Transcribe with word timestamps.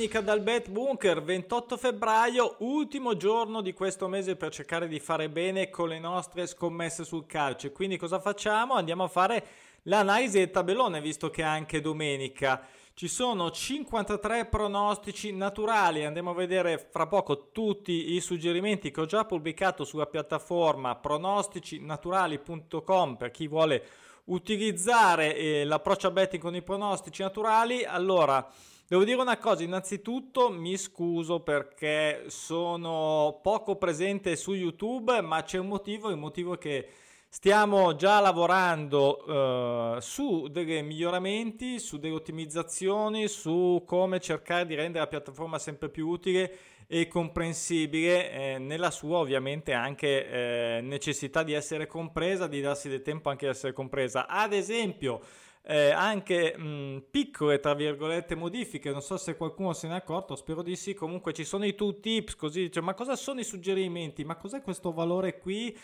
domenica 0.00 0.22
dal 0.22 0.40
Bet 0.40 0.70
Bunker, 0.70 1.22
28 1.22 1.76
febbraio, 1.76 2.54
ultimo 2.60 3.18
giorno 3.18 3.60
di 3.60 3.74
questo 3.74 4.08
mese 4.08 4.34
per 4.34 4.50
cercare 4.50 4.88
di 4.88 4.98
fare 4.98 5.28
bene 5.28 5.68
con 5.68 5.90
le 5.90 5.98
nostre 5.98 6.46
scommesse 6.46 7.04
sul 7.04 7.26
calcio. 7.26 7.70
Quindi 7.70 7.98
cosa 7.98 8.18
facciamo? 8.18 8.72
Andiamo 8.72 9.04
a 9.04 9.08
fare 9.08 9.44
l'analisi 9.82 10.38
del 10.38 10.50
tabellone, 10.50 11.02
visto 11.02 11.28
che 11.28 11.42
è 11.42 11.44
anche 11.44 11.82
domenica. 11.82 12.66
Ci 12.94 13.08
sono 13.08 13.50
53 13.50 14.46
pronostici 14.46 15.34
naturali, 15.34 16.06
andiamo 16.06 16.30
a 16.30 16.34
vedere 16.34 16.78
fra 16.78 17.06
poco 17.06 17.50
tutti 17.50 18.14
i 18.14 18.20
suggerimenti 18.20 18.90
che 18.90 19.02
ho 19.02 19.06
già 19.06 19.26
pubblicato 19.26 19.84
sulla 19.84 20.06
piattaforma 20.06 20.96
pronosticinaturali.com 20.96 23.16
per 23.16 23.30
chi 23.30 23.46
vuole 23.46 23.84
utilizzare 24.24 25.36
eh, 25.36 25.64
l'approccio 25.64 26.06
a 26.06 26.10
betting 26.10 26.40
con 26.40 26.54
i 26.54 26.62
pronostici 26.62 27.20
naturali. 27.20 27.84
Allora, 27.84 28.50
devo 28.90 29.04
dire 29.04 29.20
una 29.20 29.38
cosa, 29.38 29.62
innanzitutto 29.62 30.50
mi 30.50 30.76
scuso 30.76 31.40
perché 31.40 32.24
sono 32.26 33.38
poco 33.40 33.76
presente 33.76 34.34
su 34.34 34.52
YouTube, 34.52 35.20
ma 35.20 35.44
c'è 35.44 35.58
un 35.58 35.68
motivo, 35.68 36.10
il 36.10 36.16
motivo 36.16 36.54
è 36.54 36.58
che 36.58 36.88
Stiamo 37.32 37.94
già 37.94 38.18
lavorando 38.18 39.94
uh, 39.94 40.00
su 40.00 40.48
dei 40.48 40.82
miglioramenti, 40.82 41.78
su 41.78 42.00
delle 42.00 42.16
ottimizzazioni, 42.16 43.28
su 43.28 43.84
come 43.86 44.18
cercare 44.18 44.66
di 44.66 44.74
rendere 44.74 45.04
la 45.04 45.06
piattaforma 45.06 45.56
sempre 45.60 45.90
più 45.90 46.08
utile 46.08 46.52
e 46.88 47.06
comprensibile 47.06 48.32
eh, 48.32 48.58
nella 48.58 48.90
sua 48.90 49.18
ovviamente 49.18 49.72
anche 49.72 50.28
eh, 50.28 50.80
necessità 50.82 51.44
di 51.44 51.52
essere 51.52 51.86
compresa, 51.86 52.48
di 52.48 52.60
darsi 52.60 52.88
del 52.88 53.02
tempo 53.02 53.30
anche 53.30 53.46
di 53.46 53.52
essere 53.52 53.72
compresa. 53.72 54.26
Ad 54.26 54.52
esempio, 54.52 55.20
eh, 55.62 55.90
anche 55.90 56.56
mh, 56.56 57.04
piccole 57.10 57.60
tra 57.60 57.74
virgolette 57.74 58.34
modifiche, 58.34 58.90
non 58.90 59.02
so 59.02 59.16
se 59.16 59.36
qualcuno 59.36 59.72
se 59.72 59.86
ne 59.88 59.94
è 59.94 59.96
accorto, 59.98 60.36
spero 60.36 60.62
di 60.62 60.76
sì, 60.76 60.94
comunque 60.94 61.32
ci 61.32 61.44
sono 61.44 61.64
i 61.66 61.74
tooltips, 61.74 62.36
così 62.36 62.62
dice 62.62 62.80
ma 62.80 62.94
cosa 62.94 63.16
sono 63.16 63.40
i 63.40 63.44
suggerimenti, 63.44 64.24
ma 64.24 64.36
cos'è 64.36 64.62
questo 64.62 64.92
valore 64.92 65.38
qui? 65.38 65.76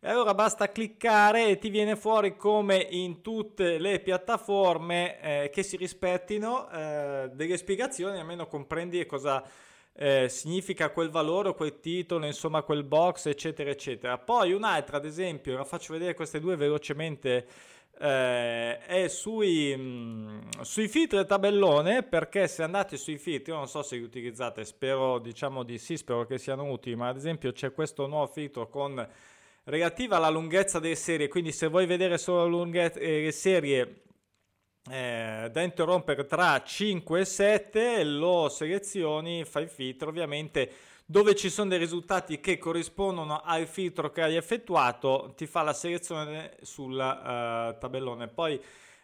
E 0.00 0.08
allora 0.08 0.34
basta 0.34 0.70
cliccare 0.70 1.48
e 1.48 1.58
ti 1.58 1.70
viene 1.70 1.96
fuori 1.96 2.36
come 2.36 2.76
in 2.76 3.22
tutte 3.22 3.78
le 3.78 4.00
piattaforme 4.00 5.18
eh, 5.20 5.50
che 5.50 5.62
si 5.62 5.78
rispettino 5.78 6.70
eh, 6.70 7.30
delle 7.32 7.56
spiegazioni, 7.56 8.18
almeno 8.18 8.46
comprendi 8.46 9.06
cosa 9.06 9.42
eh, 9.94 10.28
significa 10.28 10.90
quel 10.90 11.08
valore, 11.08 11.54
quel 11.54 11.80
titolo, 11.80 12.26
insomma 12.26 12.62
quel 12.62 12.84
box, 12.84 13.26
eccetera, 13.26 13.70
eccetera. 13.70 14.18
Poi 14.18 14.52
un'altra, 14.52 14.98
ad 14.98 15.04
esempio, 15.04 15.56
la 15.56 15.64
faccio 15.64 15.92
vedere 15.92 16.14
queste 16.14 16.40
due 16.40 16.56
velocemente. 16.56 17.46
Eh, 17.98 18.78
è 18.80 19.08
sui, 19.08 19.74
mh, 19.76 19.80
mm, 19.80 20.60
sui 20.62 20.88
filtri 20.88 21.18
del 21.18 21.26
tabellone 21.26 22.02
perché 22.02 22.48
se 22.48 22.64
andate 22.64 22.96
sui 22.96 23.18
filtri 23.18 23.52
non 23.52 23.68
so 23.68 23.82
se 23.82 23.96
li 23.96 24.02
utilizzate 24.02 24.64
spero 24.64 25.20
diciamo 25.20 25.62
di 25.62 25.78
sì 25.78 25.96
spero 25.96 26.26
che 26.26 26.38
siano 26.38 26.68
utili 26.70 26.96
ma 26.96 27.06
ad 27.06 27.16
esempio 27.16 27.52
c'è 27.52 27.72
questo 27.72 28.08
nuovo 28.08 28.26
filtro 28.26 28.68
con 28.68 29.06
relativa 29.64 30.16
alla 30.16 30.28
lunghezza 30.28 30.78
delle 30.78 30.94
serie, 30.94 31.28
quindi 31.28 31.52
se 31.52 31.68
vuoi 31.68 31.86
vedere 31.86 32.18
solo 32.18 32.46
lunghezza, 32.46 32.98
eh, 32.98 33.22
le 33.22 33.32
serie 33.32 34.02
eh, 34.90 35.48
da 35.50 35.62
interrompere 35.62 36.26
tra 36.26 36.62
5 36.62 37.20
e 37.20 37.24
7, 37.24 38.04
lo 38.04 38.48
selezioni, 38.48 39.44
fai 39.44 39.66
filtro 39.66 40.10
ovviamente 40.10 40.70
dove 41.04 41.34
ci 41.34 41.50
sono 41.50 41.68
dei 41.68 41.78
risultati 41.78 42.40
che 42.40 42.58
corrispondono 42.58 43.40
al 43.42 43.66
filtro 43.66 44.10
che 44.10 44.22
hai 44.22 44.36
effettuato, 44.36 45.34
ti 45.36 45.46
fa 45.46 45.62
la 45.62 45.72
selezione 45.72 46.56
sul 46.62 46.92
uh, 46.92 47.78
tabellone. 47.78 48.28
Poi 48.28 48.60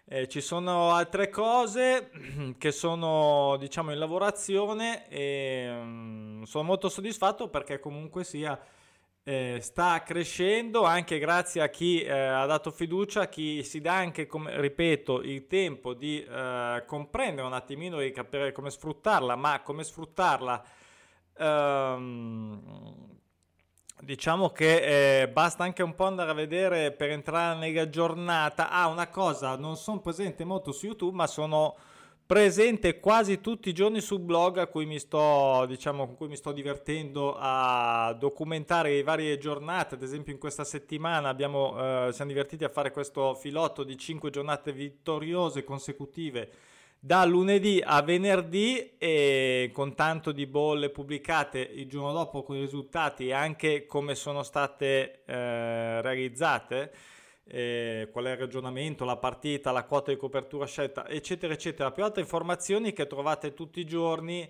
eh, 0.07 0.27
ci 0.27 0.41
sono 0.41 0.91
altre 0.91 1.29
cose 1.29 2.11
che 2.59 2.73
sono 2.73 3.57
diciamo 3.59 3.93
in 3.93 3.99
lavorazione 3.99 5.09
e 5.09 5.69
um, 5.71 6.43
sono 6.45 6.65
molto 6.65 6.89
soddisfatto 6.89 7.49
perché 7.49 7.79
comunque 7.79 8.25
sia 8.25 8.59
eh, 9.23 9.59
sta 9.61 10.03
crescendo 10.03 10.85
anche 10.85 11.19
grazie 11.19 11.61
a 11.61 11.69
chi 11.69 12.03
eh, 12.03 12.11
ha 12.11 12.47
dato 12.47 12.71
fiducia, 12.71 13.23
a 13.23 13.29
chi 13.29 13.63
si 13.63 13.81
dà 13.81 13.95
anche, 13.95 14.27
come, 14.27 14.59
ripeto, 14.61 15.23
il 15.23 15.47
tempo 15.47 15.95
di 15.95 16.25
eh, 16.25 16.83
comprendere 16.87 17.47
un 17.47 17.53
attimino, 17.53 18.01
di 18.01 18.11
capire 18.11 18.53
come 18.53 18.71
sfruttarla, 18.71 19.37
ma 19.37 19.61
come 19.61 19.85
sfruttarla, 19.85 20.65
ehm, 21.41 22.61
diciamo 24.01 24.51
che 24.51 25.23
eh, 25.23 25.29
basta 25.29 25.65
anche 25.65 25.83
un 25.83 25.95
po' 25.95 26.05
andare 26.05 26.31
a 26.31 26.35
vedere 26.35 26.93
per 26.93 27.11
entrare 27.11 27.59
nella 27.59 27.89
giornata. 27.89 28.71
Ah, 28.71 28.89
una 28.89 29.09
cosa, 29.09 29.57
non 29.57 29.77
sono 29.77 30.01
presente 30.01 30.45
molto 30.45 30.73
su 30.73 30.87
YouTube, 30.87 31.17
ma 31.17 31.27
sono 31.27 31.77
presente 32.27 33.01
quasi 33.01 33.41
tutti 33.41 33.71
i 33.71 33.73
giorni 33.73 34.01
sul 34.01 34.21
blog 34.21 34.59
a 34.59 34.69
cui 34.69 34.87
mi 34.87 35.01
sto, 35.01 35.65
diciamo, 35.67 36.07
con 36.07 36.17
cui 36.17 36.29
mi 36.29 36.37
sto 36.37 36.53
divertendo 36.53 37.37
a 37.37 38.15
documentare 38.19 38.91
le 38.95 39.03
varie 39.03 39.39
giornate. 39.39 39.97
Ad 39.97 40.03
esempio, 40.03 40.33
in 40.33 40.39
questa 40.39 40.63
settimana 40.65 41.29
abbiamo, 41.29 42.07
eh, 42.07 42.13
siamo 42.13 42.31
divertiti 42.31 42.63
a 42.63 42.69
fare 42.69 42.93
questo 42.93 43.35
filotto 43.35 43.83
di 43.83 43.97
5 43.97 44.31
giornate 44.31 44.73
vittoriose 44.73 45.65
consecutive 45.65 46.51
da 47.03 47.25
lunedì 47.25 47.83
a 47.83 48.03
venerdì 48.03 48.99
e 48.99 49.71
con 49.73 49.95
tanto 49.95 50.33
di 50.33 50.47
bolle 50.47 50.91
pubblicate 50.91 51.59
il 51.59 51.89
giorno 51.89 52.13
dopo 52.13 52.43
con 52.43 52.57
i 52.57 52.61
risultati 52.61 53.29
e 53.29 53.33
anche 53.33 53.87
come 53.87 54.15
sono 54.15 54.43
state 54.43 55.23
eh, 55.25 56.03
realizzate 56.03 56.93
eh, 57.45 58.09
qual 58.13 58.27
è 58.27 58.33
il 58.33 58.37
ragionamento, 58.37 59.07
la 59.07 59.17
partita, 59.17 59.73
la 59.73 59.85
quota 59.85 60.11
di 60.11 60.19
copertura 60.19 60.67
scelta, 60.67 61.09
eccetera, 61.09 61.55
eccetera. 61.55 61.91
Più 61.91 62.05
altre 62.05 62.21
informazioni 62.21 62.93
che 62.93 63.07
trovate 63.07 63.55
tutti 63.55 63.81
i 63.81 63.87
giorni 63.87 64.49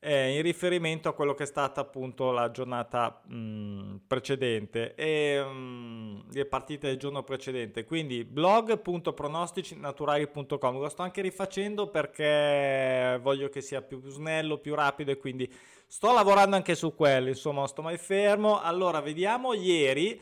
eh, 0.00 0.36
in 0.36 0.42
riferimento 0.42 1.08
a 1.10 1.12
quello 1.12 1.34
che 1.34 1.42
è 1.42 1.46
stata 1.46 1.82
appunto 1.82 2.30
la 2.32 2.50
giornata 2.50 3.20
mh, 3.26 3.96
precedente 4.06 4.94
e 4.94 5.44
mh, 5.44 6.32
le 6.32 6.46
partite 6.46 6.86
del 6.88 6.96
giorno 6.96 7.22
precedente. 7.22 7.84
Quindi 7.84 8.24
blog.pronosticinaturali.com. 8.24 10.78
Lo 10.78 10.88
sto 10.88 11.02
anche 11.02 11.20
rifacendo 11.20 11.90
perché 11.90 13.18
voglio 13.20 13.50
che 13.50 13.60
sia 13.60 13.82
più 13.82 14.00
snello, 14.06 14.56
più 14.58 14.74
rapido 14.74 15.10
e 15.10 15.18
quindi 15.18 15.52
sto 15.86 16.14
lavorando 16.14 16.56
anche 16.56 16.74
su 16.74 16.94
quello. 16.94 17.28
Insomma, 17.28 17.66
sto 17.66 17.82
mai 17.82 17.98
fermo. 17.98 18.58
Allora, 18.60 19.00
vediamo 19.00 19.52
ieri. 19.52 20.18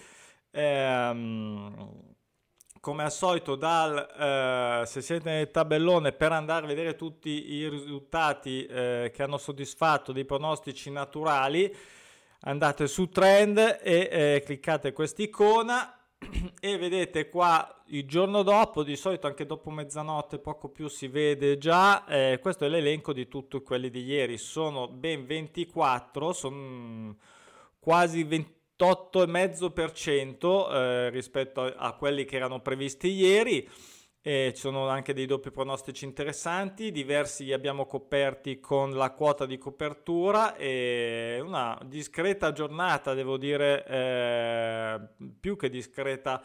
Ehm, 0.51 2.08
come 2.81 3.03
al 3.05 3.13
solito 3.13 3.57
dal, 3.57 3.97
eh, 3.97 4.87
se 4.87 5.01
siete 5.01 5.31
nel 5.31 5.51
tabellone 5.51 6.13
per 6.13 6.33
andare 6.33 6.65
a 6.65 6.69
vedere 6.69 6.95
tutti 6.97 7.53
i 7.53 7.69
risultati 7.69 8.65
eh, 8.67 9.11
che 9.13 9.23
hanno 9.23 9.39
soddisfatto 9.39 10.13
dei 10.13 10.25
pronostici 10.25 10.91
naturali 10.91 11.75
andate 12.43 12.87
su 12.87 13.09
trend 13.09 13.59
e 13.83 14.09
eh, 14.11 14.43
cliccate 14.45 14.93
quest'icona 14.93 15.99
e 16.61 16.79
vedete 16.79 17.29
qua 17.29 17.83
il 17.87 18.07
giorno 18.07 18.43
dopo 18.43 18.83
di 18.83 18.97
solito 18.97 19.27
anche 19.27 19.47
dopo 19.47 19.71
mezzanotte 19.71 20.39
poco 20.39 20.69
più 20.69 20.89
si 20.89 21.09
vede 21.09 21.59
già 21.59 22.05
eh, 22.07 22.39
questo 22.41 22.65
è 22.65 22.69
l'elenco 22.69 23.13
di 23.13 23.29
tutti 23.29 23.61
quelli 23.63 23.91
di 23.91 24.05
ieri. 24.05 24.37
Sono 24.37 24.89
ben 24.89 25.27
24 25.27 26.33
sono 26.33 27.17
quasi 27.79 28.25
20 28.25 28.58
28,5% 28.79 30.73
eh, 30.73 31.11
rispetto 31.11 31.63
a 31.63 31.93
quelli 31.95 32.25
che 32.25 32.37
erano 32.37 32.61
previsti 32.61 33.09
ieri. 33.09 33.69
E 34.21 34.53
ci 34.55 34.61
sono 34.61 34.89
anche 34.89 35.15
dei 35.15 35.27
doppi 35.27 35.51
pronostici 35.51 36.05
interessanti, 36.05 36.91
diversi 36.91 37.45
li 37.45 37.53
abbiamo 37.53 37.87
coperti 37.87 38.61
con 38.61 38.91
la 38.93 39.13
quota 39.13 39.47
di 39.47 39.57
copertura 39.59 40.55
e 40.57 41.41
una 41.43 41.79
discreta 41.87 42.53
giornata, 42.53 43.15
devo 43.15 43.39
dire, 43.39 43.87
eh, 43.87 45.01
più 45.41 45.57
che 45.57 45.71
discreta 45.71 46.43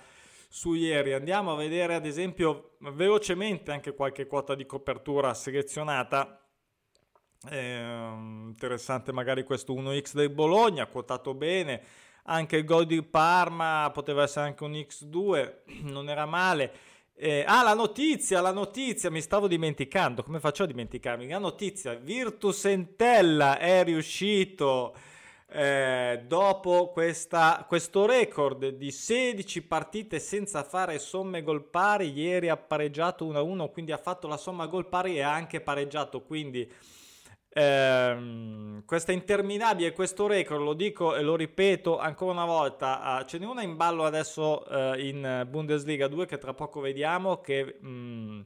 su 0.48 0.74
ieri. 0.74 1.13
Andiamo 1.13 1.54
a 1.54 1.56
vedere 1.56 1.96
ad 1.96 2.06
esempio 2.06 2.75
velocemente 2.80 3.72
anche 3.72 3.94
qualche 3.94 4.28
quota 4.28 4.56
di 4.56 4.66
copertura 4.66 5.34
selezionata. 5.34 6.40
Eh, 7.50 8.16
interessante 8.46 9.12
magari 9.12 9.44
questo 9.44 9.74
1x 9.74 10.13
del 10.13 10.30
Bologna, 10.30 10.86
quotato 10.86 11.34
bene 11.34 11.81
anche 12.24 12.58
il 12.58 12.66
gol 12.66 12.86
di 12.86 13.02
Parma 13.02 13.90
poteva 13.94 14.24
essere 14.24 14.46
anche 14.48 14.64
un 14.64 14.72
X2, 14.74 15.54
non 15.92 16.10
era 16.10 16.25
male. 16.25 16.72
Eh, 17.16 17.44
ah, 17.48 17.64
la 17.64 17.74
notizia, 17.75 18.42
la 18.42 18.52
notizia, 18.52 19.12
mi 19.12 19.22
stavo 19.22 19.48
dimenticando, 19.48 20.24
come 20.24 20.40
faccio 20.40 20.64
a 20.64 20.68
dimenticarmi? 20.68 21.28
La 21.28 21.38
notizia, 21.38 21.94
Virtus 21.94 22.66
Entella 22.66 23.60
è 23.60 23.84
riuscito 23.84 24.96
eh, 25.56 26.24
dopo 26.25 26.90
questa, 26.90 27.64
questo 27.68 28.08
record 28.08 28.69
di 28.69 28.90
16 28.90 29.62
partite 29.62 30.19
senza 30.19 30.64
fare 30.64 30.98
somme 30.98 31.44
gol 31.44 31.64
pari, 31.64 32.12
ieri 32.12 32.50
ha 32.50 32.58
pareggiato 32.58 33.31
1-1, 33.31 33.72
quindi 33.72 33.92
ha 33.92 33.98
fatto 33.98 34.28
la 34.28 34.38
somma 34.38 34.66
gol 34.66 34.88
pari 34.88 35.18
e 35.18 35.22
ha 35.22 35.31
anche 35.31 35.62
pareggiato, 35.62 36.24
quindi 36.24 36.68
Ehm, 37.56 38.84
questa 38.86 39.12
interminabile, 39.12 39.94
questo 39.94 40.28
record, 40.28 40.62
lo 40.62 40.74
dico 40.74 41.16
e 41.16 41.22
lo 41.22 41.36
ripeto 41.36 42.00
ancora 42.00 42.32
una 42.32 42.46
volta, 42.46 43.20
uh, 43.22 43.26
ce 43.26 43.38
n'è 43.38 43.46
una 43.46 43.62
in 43.62 43.76
ballo 43.76 44.06
adesso 44.06 44.64
uh, 44.68 44.98
in 44.98 45.46
Bundesliga 45.48 46.08
2 46.08 46.26
che 46.26 46.38
tra 46.40 46.54
poco 46.54 46.80
vediamo 46.80 47.42
che 47.42 47.78
mh, 47.80 47.88
mm, 47.88 48.42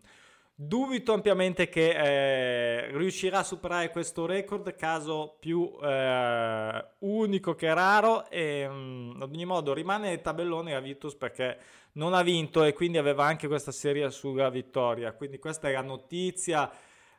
Dubito 0.59 1.13
ampiamente 1.13 1.69
che 1.69 1.92
eh, 1.92 2.98
riuscirà 2.98 3.38
a 3.39 3.44
superare 3.44 3.92
questo 3.92 4.25
record, 4.25 4.75
caso 4.75 5.38
più 5.39 5.77
eh, 5.83 6.86
unico 7.00 7.54
che 7.54 7.71
raro. 7.75 8.27
E 8.27 8.68
mh, 8.68 8.74
mm, 8.74 9.21
ad 9.21 9.30
ogni 9.31 9.45
modo 9.45 9.75
rimane 9.75 10.09
nel 10.09 10.21
tabellone 10.21 10.74
a 10.74 10.80
Vitus 10.80 11.13
perché 11.13 11.59
non 11.94 12.15
ha 12.15 12.24
vinto 12.24 12.63
e 12.63 12.74
quindi 12.74 12.98
aveva 12.98 13.25
anche 13.25 13.48
questa 13.48 13.71
serie 13.71 14.09
sulla 14.09 14.50
vittoria. 14.50 15.13
Quindi 15.13 15.38
questa 15.38 15.69
è 15.69 15.74
la 15.74 15.81
notizia 15.81 16.71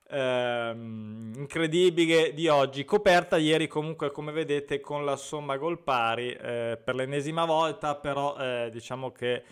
eh, 0.09 0.71
incredibile 0.75 2.33
di 2.33 2.49
oggi, 2.49 2.85
coperta 2.85 3.37
ieri 3.37 3.67
comunque 3.67 4.11
come 4.11 4.33
vedete 4.33 4.81
con 4.81 5.05
la 5.05 5.17
somma 5.17 5.57
gol 5.57 5.83
pari 5.83 6.33
eh, 6.33 6.81
per 6.83 6.95
l'ennesima 6.95 7.45
volta, 7.45 7.95
però 7.97 8.37
eh, 8.37 8.71
diciamo 8.73 9.13
che 9.13 9.43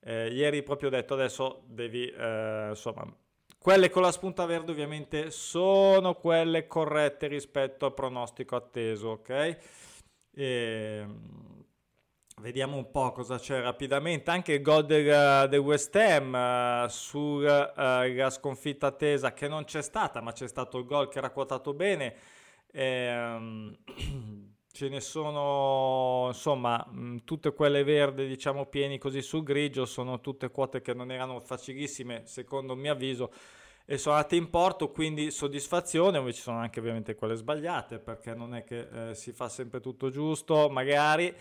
eh, 0.00 0.28
ieri 0.28 0.62
proprio 0.62 0.88
ho 0.88 0.92
detto 0.92 1.14
adesso 1.14 1.62
devi 1.66 2.08
eh, 2.08 2.66
insomma 2.70 3.06
quelle 3.58 3.90
con 3.90 4.02
la 4.02 4.12
spunta 4.12 4.46
verde 4.46 4.70
ovviamente 4.70 5.32
sono 5.32 6.14
quelle 6.14 6.68
corrette 6.68 7.26
rispetto 7.26 7.84
al 7.84 7.94
pronostico 7.94 8.54
atteso, 8.54 9.08
ok? 9.08 9.28
E, 9.28 9.58
ehm, 10.34 11.64
vediamo 12.40 12.76
un 12.76 12.90
po' 12.90 13.12
cosa 13.12 13.38
c'è 13.38 13.60
rapidamente. 13.60 14.30
Anche 14.30 14.54
il 14.54 14.62
gol 14.62 14.84
del, 14.84 15.48
del 15.48 15.58
West 15.58 15.94
Ham 15.96 16.34
uh, 16.84 16.88
sulla 16.88 18.04
uh, 18.04 18.30
sconfitta 18.30 18.88
attesa 18.88 19.32
che 19.32 19.48
non 19.48 19.64
c'è 19.64 19.82
stata, 19.82 20.20
ma 20.20 20.32
c'è 20.32 20.46
stato 20.46 20.78
il 20.78 20.84
gol 20.84 21.08
che 21.08 21.18
era 21.18 21.30
quotato 21.30 21.72
bene. 21.72 22.14
E, 22.70 23.16
um, 23.16 23.76
ce 24.70 24.90
ne 24.90 25.00
sono 25.00 26.26
insomma 26.28 26.86
mh, 26.86 27.24
tutte 27.24 27.54
quelle 27.54 27.82
verde 27.82 28.26
diciamo 28.26 28.66
pieni 28.66 28.98
così 28.98 29.22
sul 29.22 29.42
grigio 29.42 29.86
sono 29.86 30.20
tutte 30.20 30.50
quote 30.50 30.82
che 30.82 30.92
non 30.92 31.10
erano 31.10 31.40
facilissime 31.40 32.26
secondo 32.26 32.74
il 32.74 32.80
mio 32.80 32.92
avviso 32.92 33.32
e 33.86 33.96
sono 33.96 34.16
andate 34.16 34.36
in 34.36 34.50
porto 34.50 34.90
quindi 34.90 35.30
soddisfazione 35.30 36.20
ci 36.30 36.42
sono 36.42 36.58
anche 36.58 36.80
ovviamente 36.80 37.14
quelle 37.14 37.36
sbagliate 37.36 38.00
perché 38.00 38.34
non 38.34 38.54
è 38.54 38.64
che 38.64 39.08
eh, 39.08 39.14
si 39.14 39.32
fa 39.32 39.48
sempre 39.48 39.80
tutto 39.80 40.10
giusto 40.10 40.68
magari 40.68 41.34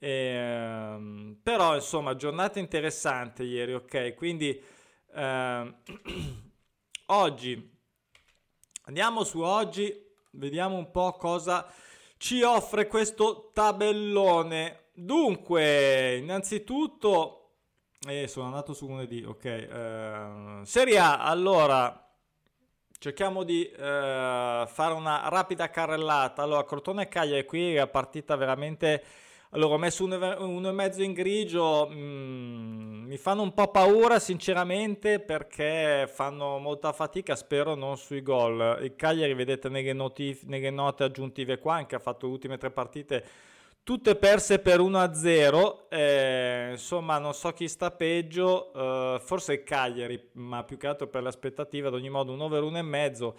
eh, 0.00 1.36
però 1.40 1.76
insomma 1.76 2.16
giornata 2.16 2.58
interessante 2.58 3.44
ieri 3.44 3.74
ok 3.74 4.14
quindi 4.14 4.60
eh, 5.14 5.74
oggi 7.06 7.78
andiamo 8.86 9.22
su 9.22 9.40
oggi 9.40 9.94
vediamo 10.32 10.76
un 10.76 10.90
po' 10.90 11.12
cosa 11.12 11.72
ci 12.20 12.42
offre 12.42 12.86
questo 12.86 13.50
tabellone. 13.54 14.88
Dunque, 14.92 16.18
innanzitutto, 16.18 17.52
eh, 18.06 18.28
sono 18.28 18.44
andato 18.44 18.74
su 18.74 18.86
lunedì, 18.86 19.24
ok. 19.24 19.44
Eh, 19.46 20.60
Serie 20.64 20.98
A, 20.98 21.20
allora, 21.24 22.12
cerchiamo 22.98 23.42
di 23.42 23.64
eh, 23.64 23.74
fare 24.66 24.92
una 24.92 25.30
rapida 25.30 25.70
carrellata. 25.70 26.42
Allora, 26.42 26.66
Crotone 26.66 27.04
e 27.04 27.08
Cagliari 27.08 27.46
qui 27.46 27.72
la 27.72 27.86
partita 27.86 28.36
veramente 28.36 29.02
allora, 29.52 29.74
ho 29.74 29.78
messo 29.78 30.04
uno, 30.04 30.68
e 30.68 30.72
mezzo 30.72 31.02
in 31.02 31.12
grigio, 31.12 31.88
mm, 31.90 33.04
mi 33.06 33.16
fanno 33.16 33.42
un 33.42 33.52
po' 33.52 33.68
paura 33.68 34.20
sinceramente 34.20 35.18
perché 35.18 36.08
fanno 36.12 36.58
molta 36.58 36.92
fatica, 36.92 37.34
spero 37.34 37.74
non 37.74 37.96
sui 37.96 38.22
gol. 38.22 38.78
Il 38.82 38.94
Cagliari, 38.94 39.34
vedete 39.34 39.68
nelle, 39.68 39.92
notif- 39.92 40.44
nelle 40.44 40.70
note 40.70 41.04
aggiuntive 41.04 41.58
qua, 41.58 41.74
anche 41.74 41.96
ha 41.96 41.98
fatto 41.98 42.26
le 42.26 42.32
ultime 42.32 42.58
tre 42.58 42.70
partite 42.70 43.24
tutte 43.82 44.14
perse 44.14 44.60
per 44.60 44.78
1-0, 44.78 45.88
eh, 45.88 46.68
insomma 46.72 47.18
non 47.18 47.34
so 47.34 47.50
chi 47.52 47.66
sta 47.66 47.90
peggio, 47.90 48.72
eh, 48.72 49.20
forse 49.20 49.54
il 49.54 49.64
Cagliari, 49.64 50.28
ma 50.34 50.62
più 50.62 50.76
che 50.76 50.86
altro 50.86 51.08
per 51.08 51.22
le 51.22 51.28
aspettative, 51.28 51.88
ad 51.88 51.94
ogni 51.94 52.10
modo 52.10 52.32
un 52.32 52.40
over 52.40 52.62
1,5 52.62 53.34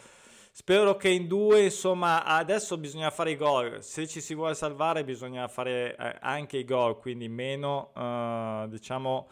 Spero 0.53 0.97
che 0.97 1.07
in 1.07 1.27
due, 1.27 1.63
insomma, 1.63 2.25
adesso 2.25 2.77
bisogna 2.77 3.09
fare 3.09 3.31
i 3.31 3.37
gol. 3.37 3.81
Se 3.81 4.05
ci 4.05 4.19
si 4.19 4.35
vuole 4.35 4.53
salvare, 4.53 5.05
bisogna 5.05 5.47
fare 5.47 5.95
eh, 5.95 6.17
anche 6.19 6.57
i 6.57 6.65
gol, 6.65 6.99
quindi 6.99 7.29
meno, 7.29 7.93
eh, 7.95 8.65
diciamo, 8.67 9.29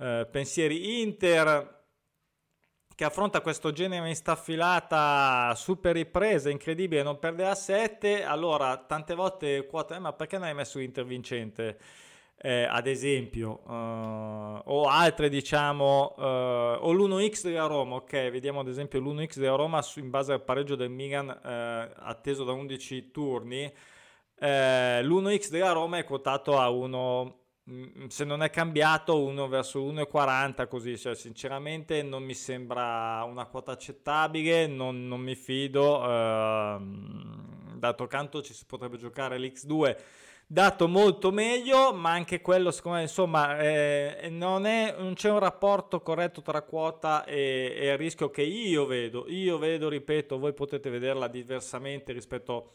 eh, 0.00 0.26
pensieri. 0.30 1.02
Inter 1.02 1.74
che 2.94 3.04
affronta 3.04 3.42
questo 3.42 3.72
genere 3.72 4.08
in 4.08 4.16
staffilata 4.16 5.52
super 5.54 5.92
ripresa, 5.94 6.48
incredibile, 6.48 7.02
non 7.02 7.18
perde 7.18 7.46
a 7.46 7.54
7. 7.54 8.24
Allora, 8.24 8.78
tante 8.78 9.14
volte 9.14 9.66
quota, 9.66 9.96
eh, 9.96 9.98
ma 9.98 10.14
perché 10.14 10.38
non 10.38 10.46
hai 10.46 10.54
messo 10.54 10.78
l'Inter 10.78 11.04
vincente? 11.04 11.78
Eh, 12.38 12.64
ad 12.68 12.86
esempio, 12.86 13.62
uh, 13.66 14.60
o 14.64 14.84
altre 14.84 15.30
diciamo, 15.30 16.14
uh, 16.16 16.84
o 16.86 16.92
l'1x 16.92 17.42
della 17.44 17.66
Roma, 17.66 17.96
ok, 17.96 18.30
vediamo 18.30 18.60
ad 18.60 18.68
esempio 18.68 19.00
l'1x 19.00 19.38
della 19.38 19.56
Roma 19.56 19.80
su, 19.80 20.00
in 20.00 20.10
base 20.10 20.32
al 20.34 20.44
pareggio 20.44 20.76
del 20.76 20.90
Milan 20.90 21.28
uh, 21.28 21.92
atteso 22.04 22.44
da 22.44 22.52
11 22.52 23.10
turni, 23.10 23.72
l'1x 24.38 25.48
della 25.48 25.72
Roma 25.72 25.96
è 25.96 26.04
quotato 26.04 26.58
a 26.58 26.68
1, 26.68 27.40
mm, 27.70 28.06
se 28.08 28.24
non 28.24 28.42
è 28.42 28.50
cambiato, 28.50 29.18
1 29.24 29.48
verso 29.48 29.82
1,40 29.82 30.68
così, 30.68 30.98
cioè, 30.98 31.14
sinceramente 31.14 32.02
non 32.02 32.22
mi 32.22 32.34
sembra 32.34 33.24
una 33.24 33.46
quota 33.46 33.72
accettabile, 33.72 34.66
non, 34.66 35.08
non 35.08 35.20
mi 35.20 35.34
fido, 35.34 36.04
ehm, 36.04 37.78
d'altro 37.78 38.06
canto 38.06 38.42
ci 38.42 38.52
si 38.52 38.66
potrebbe 38.66 38.98
giocare 38.98 39.38
l'x2 39.38 39.96
dato 40.46 40.86
molto 40.86 41.32
meglio, 41.32 41.92
ma 41.92 42.12
anche 42.12 42.40
quello, 42.40 42.70
secondo 42.70 42.98
me, 42.98 43.02
insomma, 43.04 43.58
eh, 43.58 44.28
non, 44.30 44.64
è, 44.64 44.94
non, 44.96 45.14
c'è 45.14 45.30
un 45.30 45.40
rapporto 45.40 46.00
corretto 46.00 46.40
tra 46.40 46.62
quota 46.62 47.24
e, 47.24 47.74
e, 47.76 47.88
il 47.90 47.98
rischio 47.98 48.30
che 48.30 48.42
io 48.42 48.86
vedo. 48.86 49.24
Io 49.28 49.58
vedo, 49.58 49.88
ripeto, 49.88 50.38
voi 50.38 50.52
potete 50.52 50.88
vederla 50.88 51.26
diversamente 51.26 52.12
rispetto 52.12 52.74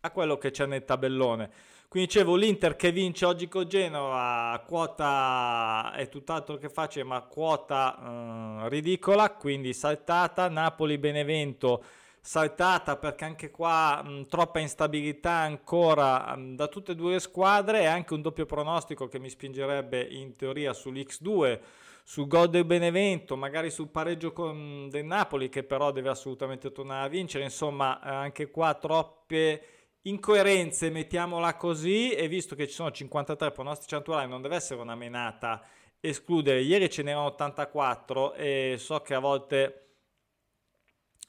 a 0.00 0.10
quello 0.10 0.36
che 0.36 0.50
c'è 0.50 0.66
nel 0.66 0.84
tabellone. 0.84 1.50
Quindi 1.86 2.08
dicevo, 2.08 2.36
l'Inter 2.36 2.74
che 2.74 2.90
vince 2.90 3.26
oggi 3.26 3.48
con 3.48 3.68
Genova, 3.68 4.60
quota 4.66 5.92
è 5.94 6.08
tutt'altro 6.08 6.56
che 6.56 6.70
facile, 6.70 7.04
ma 7.04 7.20
quota 7.20 8.62
eh, 8.64 8.68
ridicola, 8.70 9.30
quindi 9.34 9.72
saltata. 9.74 10.48
Napoli-Benevento 10.48 11.84
saltata 12.24 12.96
perché 12.96 13.24
anche 13.24 13.50
qua 13.50 14.00
mh, 14.00 14.28
troppa 14.28 14.60
instabilità 14.60 15.32
ancora 15.32 16.36
mh, 16.36 16.54
da 16.54 16.68
tutte 16.68 16.92
e 16.92 16.94
due 16.94 17.12
le 17.14 17.20
squadre. 17.20 17.80
E 17.80 17.86
anche 17.86 18.14
un 18.14 18.22
doppio 18.22 18.46
pronostico 18.46 19.08
che 19.08 19.18
mi 19.18 19.28
spingerebbe 19.28 20.00
in 20.00 20.36
teoria 20.36 20.72
sull'X2 20.72 21.60
sul 22.04 22.26
gol 22.26 22.48
del 22.48 22.64
Benevento, 22.64 23.36
magari 23.36 23.70
sul 23.70 23.88
pareggio 23.88 24.32
con 24.32 24.88
del 24.90 25.04
Napoli 25.04 25.48
che 25.48 25.62
però 25.62 25.92
deve 25.92 26.08
assolutamente 26.08 26.72
tornare 26.72 27.06
a 27.06 27.08
vincere, 27.08 27.44
insomma 27.44 28.00
eh, 28.02 28.08
anche 28.08 28.50
qua 28.50 28.74
troppe 28.74 29.62
incoerenze, 30.02 30.90
mettiamola 30.90 31.56
così, 31.56 32.10
e 32.10 32.26
visto 32.26 32.56
che 32.56 32.66
ci 32.66 32.74
sono 32.74 32.90
53 32.90 33.52
pronostici 33.52 33.94
naturali 33.94 34.28
non 34.28 34.42
deve 34.42 34.56
essere 34.56 34.80
una 34.80 34.96
menata 34.96 35.62
escludere, 36.00 36.60
ieri 36.60 36.90
ce 36.90 37.02
n'erano 37.02 37.26
84 37.26 38.34
e 38.34 38.74
so 38.78 39.00
che 39.00 39.14
a 39.14 39.20
volte 39.20 39.82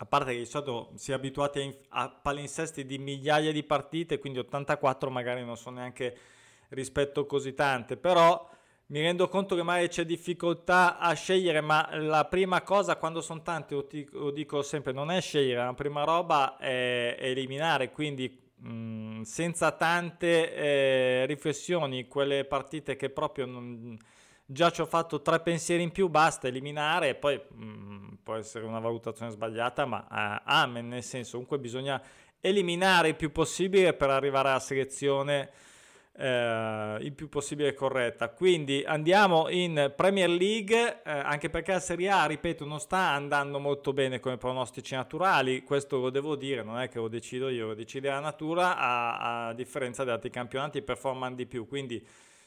a 0.04 0.06
parte 0.06 0.34
che 0.34 0.40
di 0.40 0.46
solito 0.46 0.92
si 0.96 1.12
è 1.12 1.14
abituati 1.14 1.76
a, 1.90 2.04
a 2.04 2.10
palinsesti 2.10 2.86
di 2.86 2.98
migliaia 2.98 3.54
di 3.54 3.64
partite, 3.64 4.20
quindi 4.20 4.40
84 4.40 5.10
magari 5.10 5.46
non 5.46 5.56
sono 5.56 5.78
neanche 5.78 6.16
rispetto 6.70 7.26
così 7.26 7.54
tante, 7.54 7.96
però 7.96 8.50
mi 8.88 9.00
rendo 9.00 9.30
conto 9.30 9.56
che 9.56 9.64
magari 9.64 9.88
c'è 9.88 10.06
difficoltà 10.06 10.98
a 10.98 11.14
scegliere, 11.14 11.62
ma 11.62 11.88
la 11.96 12.26
prima 12.26 12.62
cosa 12.64 12.98
quando 12.98 13.22
sono 13.22 13.42
tante, 13.42 13.76
lo 14.12 14.32
dico 14.32 14.62
sempre, 14.62 14.92
non 14.92 15.10
è 15.10 15.22
scegliere, 15.22 15.64
la 15.64 15.74
prima 15.74 16.04
roba 16.04 16.58
è, 16.58 17.16
eliminare, 17.18 17.90
quindi 17.90 18.52
mh, 18.58 19.22
senza 19.22 19.72
tante 19.72 20.54
eh, 20.54 21.26
riflessioni, 21.28 22.08
quelle 22.10 22.44
partite 22.44 22.98
che 22.98 23.10
proprio 23.10 23.46
non 23.46 23.98
già 24.46 24.72
ci 24.72 24.82
ho 24.82 24.86
fatto 24.86 25.22
tre 25.22 25.40
pensieri 25.40 25.84
in 25.84 25.92
più, 25.92 26.08
basta 26.10 26.48
eliminare 26.48 27.10
e 27.10 27.16
poi 27.16 27.40
mh, 27.50 27.66
mm, 27.66 28.08
può 28.24 28.36
essere 28.36 28.66
una 28.66 28.80
valutazione 28.80 29.32
sbagliata, 29.32 29.86
ma 29.86 30.06
uh, 30.10 30.42
amen, 30.46 30.88
nel 30.88 31.04
senso 31.04 31.32
comunque 31.34 31.60
bisogna 31.60 32.02
eliminare 32.40 33.10
il 33.10 33.16
più 33.16 33.32
possibile 33.32 33.94
per 33.94 34.10
arrivare 34.10 34.50
alla 34.50 34.60
selezione 34.60 35.50
eh, 36.16 36.98
il 37.02 37.14
più 37.14 37.30
possibile 37.30 37.74
corretta. 37.74 38.30
Quindi 38.30 38.84
andiamo 38.86 39.50
in 39.50 39.94
Premier 39.96 40.30
League, 40.30 41.02
eh, 41.04 41.12
anche 41.12 41.50
perché 41.50 41.72
la 41.72 41.80
Serie 41.80 42.10
A, 42.10 42.26
ripeto, 42.26 42.66
non 42.66 42.80
sta 42.80 43.10
andando 43.10 43.60
molto 43.60 43.94
bene 43.94 44.20
come 44.20 44.38
pronostici 44.38 44.96
naturali, 44.96 45.64
questo 45.64 46.00
lo 46.00 46.10
devo 46.10 46.36
dire, 46.36 46.64
non 46.64 46.80
è 46.80 46.90
che 46.90 47.00
lo 47.00 47.08
decido 47.08 47.50
io, 47.50 47.68
lo 47.68 47.74
decide 47.74 48.10
la 48.10 48.20
natura, 48.20 48.78
a, 48.78 49.48
a 49.48 49.54
differenza 49.54 50.04
di 50.04 50.12
altri 50.12 50.30
campionati 50.30 50.82
performano 50.82 51.36
di 51.36 51.46
più, 51.46 51.68
quindi 51.68 52.06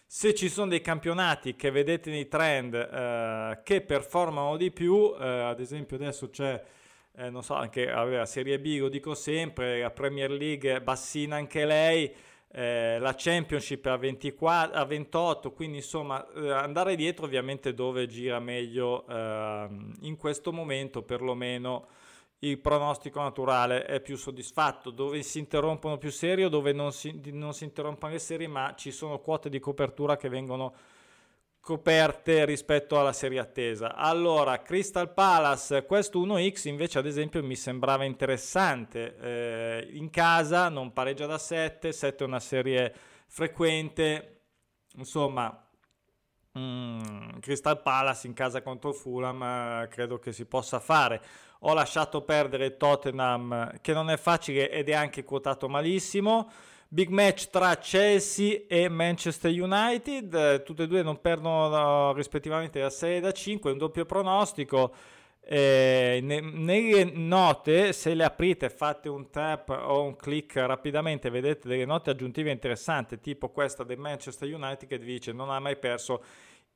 se 0.09 0.35
ci 0.35 0.49
sono 0.49 0.69
dei 0.69 0.81
campionati 0.81 1.57
che 1.57 1.71
vedete 1.73 2.11
nei 2.11 2.29
trend 2.29 2.75
eh, 2.75 3.61
che 3.65 3.81
performano 3.81 4.57
di 4.57 4.71
più, 4.71 5.13
eh, 5.19 5.27
ad 5.27 5.59
esempio 5.59 5.97
adesso 5.97 6.31
c'è, 6.31 6.63
eh, 7.17 7.29
non 7.29 7.43
so, 7.43 7.55
anche 7.55 7.87
la 7.87 8.25
Serie 8.25 8.61
B, 8.61 8.79
lo 8.79 8.89
dico 8.89 9.15
sempre, 9.15 9.81
la 9.81 9.91
Premier 9.91 10.31
League 10.31 10.81
bassina 10.81 11.35
anche 11.35 11.65
lei, 11.65 12.15
eh, 12.53 12.99
la 13.01 13.15
Championship 13.17 13.85
a, 13.87 13.97
24, 13.97 14.79
a 14.79 14.85
28, 14.85 15.53
quindi 15.53 15.79
insomma 15.79 16.25
eh, 16.35 16.51
andare 16.53 16.95
dietro 16.95 17.27
ovviamente 17.27 17.75
dove 17.75 18.07
gira 18.07 18.39
meglio 18.39 19.05
eh, 19.09 19.69
in 20.03 20.17
questo 20.17 20.53
momento 20.53 21.03
perlomeno 21.03 21.89
il 22.41 22.59
pronostico 22.59 23.21
naturale 23.21 23.85
è 23.85 24.01
più 24.01 24.17
soddisfatto, 24.17 24.91
dove 24.91 25.23
si 25.23 25.39
interrompono 25.39 25.99
più 25.99 26.11
serie 26.11 26.45
o 26.45 26.49
dove 26.49 26.73
non 26.73 26.93
si, 26.93 27.21
non 27.33 27.55
si 27.55 27.65
interrompono 27.65 28.13
le 28.13 28.19
serie 28.19 28.47
ma 28.47 28.75
ci 28.77 28.91
sono 28.91 29.21
quote 29.21 29.49
di 29.49 29.59
copertura 29.59 30.17
che 30.17 30.29
vengono 30.29 30.75
coperte 31.67 32.45
rispetto 32.45 32.97
alla 32.97 33.13
serie 33.13 33.41
attesa. 33.41 33.97
Allora, 33.97 34.63
Crystal 34.63 35.13
Palace, 35.13 35.85
questo 35.85 36.25
1x 36.25 36.69
invece 36.69 37.01
ad 37.01 37.07
esempio 37.07 37.43
mi 37.43 37.57
sembrava 37.57 38.05
interessante. 38.05 39.17
Eh, 39.19 39.89
in 39.95 40.09
casa 40.11 40.69
non 40.69 40.93
pareggia 40.93 41.27
da 41.27 41.39
7, 41.39 41.91
7 41.91 42.23
è 42.23 42.27
una 42.27 42.39
serie 42.39 42.95
frequente, 43.27 44.43
insomma, 44.95 45.69
mm, 46.57 47.39
Crystal 47.41 47.83
Palace 47.83 48.29
in 48.29 48.33
casa 48.33 48.63
contro 48.63 48.93
Fulham 48.93 49.43
eh, 49.43 49.89
credo 49.89 50.21
che 50.21 50.33
si 50.33 50.45
possa 50.45 50.79
fare. 50.79 51.21
Ho 51.69 51.75
lasciato 51.75 52.23
perdere 52.23 52.77
Tottenham 52.77 53.81
che 53.81 53.93
non 53.93 54.09
è 54.09 54.17
facile 54.17 54.71
ed 54.71 54.89
è 54.89 54.93
anche 54.93 55.25
quotato 55.25 55.69
malissimo. 55.69 56.49
Big 56.87 57.09
match 57.09 57.51
tra 57.51 57.77
Chelsea 57.79 58.61
e 58.69 58.89
Manchester 58.89 59.51
United, 59.51 60.63
tutte 60.63 60.85
e 60.85 60.87
due 60.87 61.03
non 61.03 61.21
perdono 61.21 62.13
rispettivamente 62.13 62.79
da 62.79 62.89
6 62.89 63.17
e 63.17 63.21
da 63.21 63.33
5, 63.33 63.73
un 63.73 63.79
doppio 63.79 64.05
pronostico. 64.05 64.95
Eh, 65.41 66.21
ne, 66.23 66.41
nelle 66.41 67.03
note, 67.13 67.93
se 67.93 68.15
le 68.15 68.23
aprite, 68.23 68.71
fate 68.71 69.09
un 69.09 69.29
tap 69.31 69.69
o 69.71 70.03
un 70.03 70.15
click 70.15 70.55
rapidamente, 70.55 71.31
vedete 71.31 71.67
delle 71.67 71.85
note 71.85 72.11
aggiuntive 72.11 72.53
interessanti, 72.53 73.19
tipo 73.19 73.49
questa 73.49 73.83
del 73.83 73.99
Manchester 73.99 74.55
United 74.55 74.89
che 74.89 75.01
dice 75.01 75.33
non 75.33 75.51
ha 75.51 75.59
mai 75.59 75.77
perso 75.77 76.23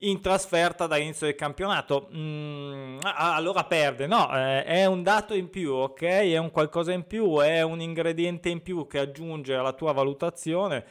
in 0.03 0.21
trasferta 0.21 0.87
dall'inizio 0.87 1.27
del 1.27 1.35
campionato. 1.35 2.09
Mm, 2.15 2.99
allora 3.03 3.65
perde, 3.65 4.07
no, 4.07 4.31
eh, 4.35 4.65
è 4.65 4.87
un 4.87 5.03
dato 5.03 5.35
in 5.35 5.51
più, 5.51 5.73
ok? 5.73 6.03
È 6.03 6.37
un 6.37 6.51
qualcosa 6.51 6.93
in 6.93 7.07
più, 7.07 7.39
è 7.39 7.63
un 7.63 7.81
ingrediente 7.81 8.49
in 8.49 8.63
più 8.63 8.87
che 8.87 8.99
aggiunge 8.99 9.55
alla 9.55 9.73
tua 9.73 9.93
valutazione 9.93 10.85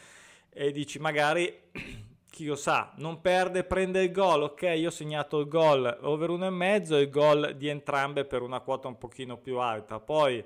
e 0.52 0.72
dici 0.72 1.00
magari, 1.00 1.52
chi 2.30 2.46
lo 2.46 2.56
sa, 2.56 2.94
non 2.98 3.22
perde, 3.22 3.64
prende 3.64 4.04
il 4.04 4.12
gol, 4.12 4.44
ok? 4.44 4.62
Io 4.76 4.90
ho 4.90 4.92
segnato 4.92 5.40
il 5.40 5.48
gol 5.48 5.98
over 6.02 6.30
1,5 6.30 6.94
e 6.94 7.02
il 7.02 7.10
gol 7.10 7.56
di 7.56 7.68
entrambe 7.68 8.26
per 8.26 8.42
una 8.42 8.60
quota 8.60 8.88
un 8.88 8.98
pochino 8.98 9.38
più 9.38 9.58
alta. 9.58 10.00
Poi 10.00 10.44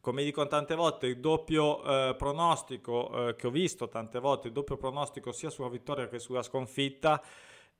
come 0.00 0.22
dico 0.22 0.46
tante 0.46 0.74
volte, 0.74 1.06
il 1.06 1.20
doppio 1.20 1.82
eh, 1.84 2.14
pronostico 2.16 3.28
eh, 3.28 3.36
che 3.36 3.46
ho 3.46 3.50
visto 3.50 3.88
tante 3.88 4.18
volte, 4.18 4.48
il 4.48 4.52
doppio 4.52 4.76
pronostico 4.76 5.32
sia 5.32 5.50
sulla 5.50 5.68
vittoria 5.68 6.08
che 6.08 6.18
sulla 6.18 6.42
sconfitta, 6.42 7.22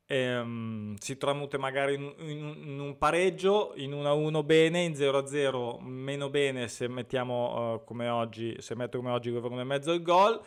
ehm, 0.06 0.96
si 0.96 1.16
tramuta 1.16 1.58
magari 1.58 1.94
in, 1.94 2.14
in, 2.18 2.54
in, 2.64 2.80
un 2.80 2.96
pareggio, 2.98 3.72
in 3.76 3.92
1-1 3.92 4.44
bene, 4.44 4.82
in 4.82 4.92
0-0 4.92 5.80
meno 5.82 6.30
bene 6.30 6.68
se 6.68 6.88
mettiamo 6.88 7.80
eh, 7.80 7.84
come 7.84 8.08
oggi, 8.08 8.56
se 8.60 8.74
metto 8.74 8.98
come 8.98 9.10
oggi 9.10 9.30
l'over 9.30 9.50
1,5 9.50 9.90
il 9.92 10.02
gol. 10.02 10.40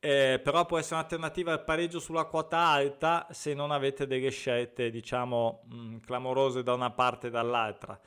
Eh, 0.00 0.38
però 0.42 0.66
può 0.66 0.76
essere 0.76 0.96
un'alternativa 0.96 1.52
al 1.52 1.64
pareggio 1.64 1.98
sulla 1.98 2.24
quota 2.24 2.58
alta 2.58 3.26
se 3.30 3.54
non 3.54 3.70
avete 3.70 4.06
delle 4.06 4.28
scelte 4.28 4.90
diciamo 4.90 5.62
mh, 5.66 5.96
clamorose 6.00 6.62
da 6.62 6.74
una 6.74 6.90
parte 6.90 7.28
e 7.28 7.30
dall'altra. 7.30 7.98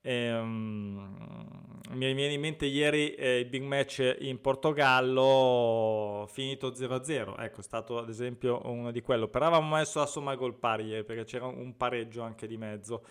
Ehm, 0.00 1.67
mi 2.06 2.14
viene 2.14 2.34
in 2.34 2.40
mente 2.40 2.66
ieri 2.66 3.14
eh, 3.14 3.40
il 3.40 3.46
big 3.46 3.62
match 3.62 4.16
in 4.20 4.40
Portogallo 4.40 6.26
finito 6.30 6.70
0-0, 6.70 7.34
ecco 7.38 7.60
è 7.60 7.62
stato 7.62 7.98
ad 7.98 8.08
esempio 8.08 8.60
uno 8.64 8.90
di 8.90 9.00
quello, 9.00 9.28
però 9.28 9.46
avevamo 9.46 9.76
messo 9.76 10.00
a 10.00 10.06
somma 10.06 10.34
gol 10.34 10.54
pari 10.54 10.84
ieri 10.84 11.04
perché 11.04 11.24
c'era 11.24 11.46
un 11.46 11.76
pareggio 11.76 12.22
anche 12.22 12.46
di 12.46 12.56
mezzo 12.56 13.02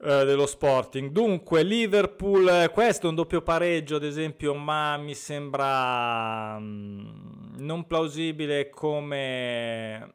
eh, 0.00 0.24
dello 0.24 0.46
Sporting. 0.46 1.10
Dunque 1.10 1.62
Liverpool, 1.62 2.48
eh, 2.48 2.70
questo 2.70 3.06
è 3.06 3.08
un 3.08 3.16
doppio 3.16 3.42
pareggio 3.42 3.96
ad 3.96 4.04
esempio, 4.04 4.54
ma 4.54 4.96
mi 4.96 5.14
sembra 5.14 6.58
mh, 6.58 6.64
mm, 6.64 7.54
non 7.58 7.86
plausibile 7.86 8.68
come 8.70 10.14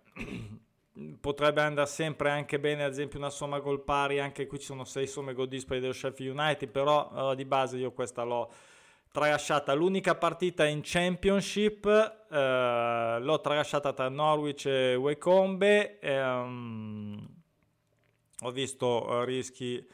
potrebbe 1.19 1.61
andare 1.61 1.87
sempre 1.87 2.29
anche 2.29 2.59
bene 2.59 2.83
ad 2.83 2.91
esempio 2.91 3.17
una 3.17 3.31
somma 3.31 3.59
gol 3.59 3.83
pari 3.83 4.19
anche 4.19 4.45
qui 4.45 4.59
ci 4.59 4.65
sono 4.65 4.85
6 4.85 5.07
somme 5.07 5.33
gol 5.33 5.47
dispari 5.47 5.79
dello 5.79 5.93
Sheffield 5.93 6.37
United 6.37 6.69
però 6.69 7.09
uh, 7.11 7.35
di 7.35 7.45
base 7.45 7.77
io 7.77 7.91
questa 7.91 8.23
l'ho 8.23 8.51
tralasciata. 9.11 9.73
L'unica 9.73 10.15
partita 10.15 10.65
in 10.65 10.81
Championship 10.83 11.85
uh, 11.85 13.19
l'ho 13.19 13.41
tralasciata 13.41 13.93
tra 13.93 14.09
Norwich 14.09 14.65
e 14.65 14.95
Wycombe 14.95 15.99
um, 16.01 17.27
ho 18.41 18.51
visto 18.51 19.23
rischi 19.23 19.85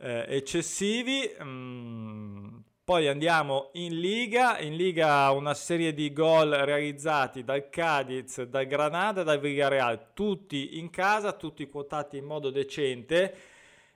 eccessivi 0.00 1.28
um, 1.40 2.62
poi 2.88 3.06
andiamo 3.06 3.68
in 3.74 4.00
Liga, 4.00 4.58
in 4.60 4.74
Liga 4.74 5.30
una 5.32 5.52
serie 5.52 5.92
di 5.92 6.10
gol 6.10 6.48
realizzati 6.48 7.44
dal 7.44 7.68
Cadiz, 7.68 8.44
dal 8.44 8.64
Granada 8.64 9.20
e 9.20 9.24
dal 9.24 9.38
Villarreal, 9.38 10.14
tutti 10.14 10.78
in 10.78 10.88
casa, 10.88 11.34
tutti 11.34 11.68
quotati 11.68 12.16
in 12.16 12.24
modo 12.24 12.48
decente. 12.48 13.34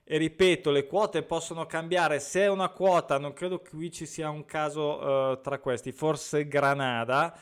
E 0.04 0.18
ripeto, 0.18 0.70
le 0.70 0.86
quote 0.86 1.22
possono 1.22 1.64
cambiare. 1.64 2.20
Se 2.20 2.42
è 2.42 2.50
una 2.50 2.68
quota, 2.68 3.16
non 3.16 3.32
credo 3.32 3.62
che 3.62 3.70
qui 3.70 3.90
ci 3.90 4.04
sia 4.04 4.28
un 4.28 4.44
caso 4.44 4.98
uh, 4.98 5.40
tra 5.40 5.58
questi, 5.58 5.90
forse 5.90 6.46
Granada. 6.46 7.34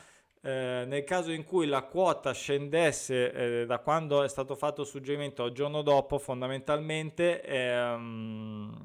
Eh, 0.43 0.85
nel 0.87 1.03
caso 1.03 1.31
in 1.31 1.43
cui 1.43 1.67
la 1.67 1.83
quota 1.83 2.33
scendesse 2.33 3.31
eh, 3.61 3.65
da 3.67 3.77
quando 3.77 4.23
è 4.23 4.27
stato 4.27 4.55
fatto 4.55 4.81
il 4.81 4.87
suggerimento 4.87 5.43
al 5.43 5.51
giorno 5.51 5.83
dopo, 5.83 6.17
fondamentalmente 6.17 7.43
ehm, 7.43 8.75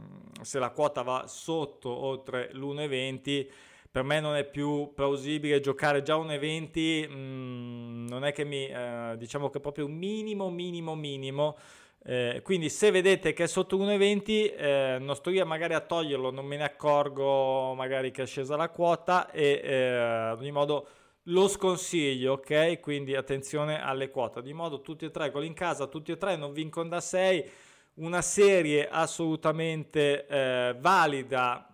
se 0.42 0.58
la 0.58 0.68
quota 0.68 1.00
va 1.00 1.24
sotto 1.26 1.88
oltre 1.88 2.50
l'1,20 2.52 3.46
per 3.90 4.02
me 4.02 4.20
non 4.20 4.36
è 4.36 4.44
più 4.44 4.92
plausibile 4.94 5.60
giocare 5.60 6.02
già 6.02 6.16
1,20 6.16 7.08
mm, 7.10 8.06
non 8.06 8.26
è 8.26 8.32
che 8.32 8.44
mi 8.44 8.66
eh, 8.66 9.14
diciamo 9.16 9.48
che 9.48 9.58
proprio 9.58 9.86
un 9.86 9.94
minimo 9.94 10.50
minimo 10.50 10.94
minimo. 10.94 11.56
Eh, 12.04 12.40
quindi 12.44 12.68
se 12.68 12.90
vedete 12.90 13.32
che 13.32 13.44
è 13.44 13.46
sotto 13.48 13.78
1,20 13.78 14.54
eh, 14.56 14.96
non 15.00 15.16
sto 15.16 15.30
io 15.30 15.44
magari 15.46 15.72
a 15.74 15.80
toglierlo 15.80 16.30
non 16.30 16.44
me 16.44 16.56
ne 16.56 16.64
accorgo 16.64 17.74
magari 17.74 18.10
che 18.12 18.22
è 18.22 18.26
scesa 18.26 18.54
la 18.56 18.68
quota 18.68 19.30
e 19.30 19.60
eh, 19.64 19.94
ad 19.96 20.38
ogni 20.38 20.52
modo 20.52 20.86
lo 21.28 21.48
sconsiglio, 21.48 22.34
ok? 22.34 22.80
Quindi 22.80 23.14
attenzione 23.14 23.82
alle 23.82 24.10
quote. 24.10 24.42
Di 24.42 24.52
modo 24.52 24.80
tutti 24.80 25.04
e 25.04 25.10
tre 25.10 25.30
gol 25.30 25.44
in 25.44 25.54
casa, 25.54 25.86
tutti 25.86 26.12
e 26.12 26.16
tre 26.16 26.36
non 26.36 26.52
vincono 26.52 26.88
da 26.88 27.00
6 27.00 27.50
una 27.94 28.22
serie 28.22 28.88
assolutamente 28.88 30.26
eh, 30.26 30.76
valida. 30.78 31.68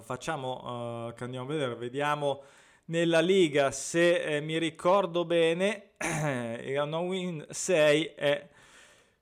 Facciamo 0.00 1.06
uh, 1.06 1.14
che 1.14 1.22
andiamo 1.22 1.46
a 1.46 1.48
vedere, 1.48 1.76
vediamo 1.76 2.42
nella 2.86 3.20
Liga 3.20 3.70
se 3.70 4.36
eh, 4.36 4.40
mi 4.40 4.58
ricordo 4.58 5.24
bene, 5.24 5.92
la 5.98 6.84
no 6.84 7.00
win 7.02 7.46
6 7.48 8.04
è 8.16 8.48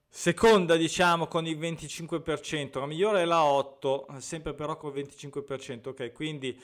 seconda 0.08 0.76
diciamo 0.76 1.26
con 1.26 1.46
il 1.46 1.58
25%, 1.58 2.78
la 2.78 2.86
migliore 2.86 3.20
è 3.20 3.24
la 3.26 3.44
8, 3.44 4.06
sempre 4.18 4.54
però 4.54 4.78
con 4.78 4.96
il 4.96 5.06
25%, 5.06 5.90
ok, 5.90 6.12
quindi 6.12 6.58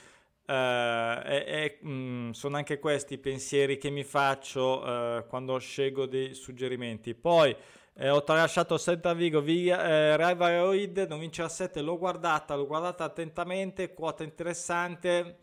Uh, 0.48 1.20
è, 1.20 1.44
è, 1.44 1.78
mh, 1.82 1.90
mm, 1.90 2.30
sono 2.30 2.56
anche 2.56 2.78
questi 2.78 3.14
i 3.14 3.18
pensieri 3.18 3.76
che 3.76 3.90
mi 3.90 4.02
faccio 4.02 4.82
uh, 4.82 5.26
quando 5.26 5.58
scelgo 5.58 6.06
dei 6.06 6.32
suggerimenti. 6.32 7.14
Poi 7.14 7.54
eh, 7.92 8.08
ho 8.08 8.22
tralasciato 8.24 8.78
Santa 8.78 9.12
Vigo, 9.12 9.42
via, 9.42 9.84
eh, 9.84 10.16
Real 10.16 10.36
Valladolid, 10.36 11.04
non 11.08 11.18
vince 11.18 11.42
a 11.42 11.48
7, 11.50 11.82
l'ho 11.82 11.98
guardata, 11.98 12.54
l'ho 12.54 12.66
guardata 12.66 13.04
attentamente, 13.04 13.92
quota 13.92 14.22
interessante, 14.22 15.40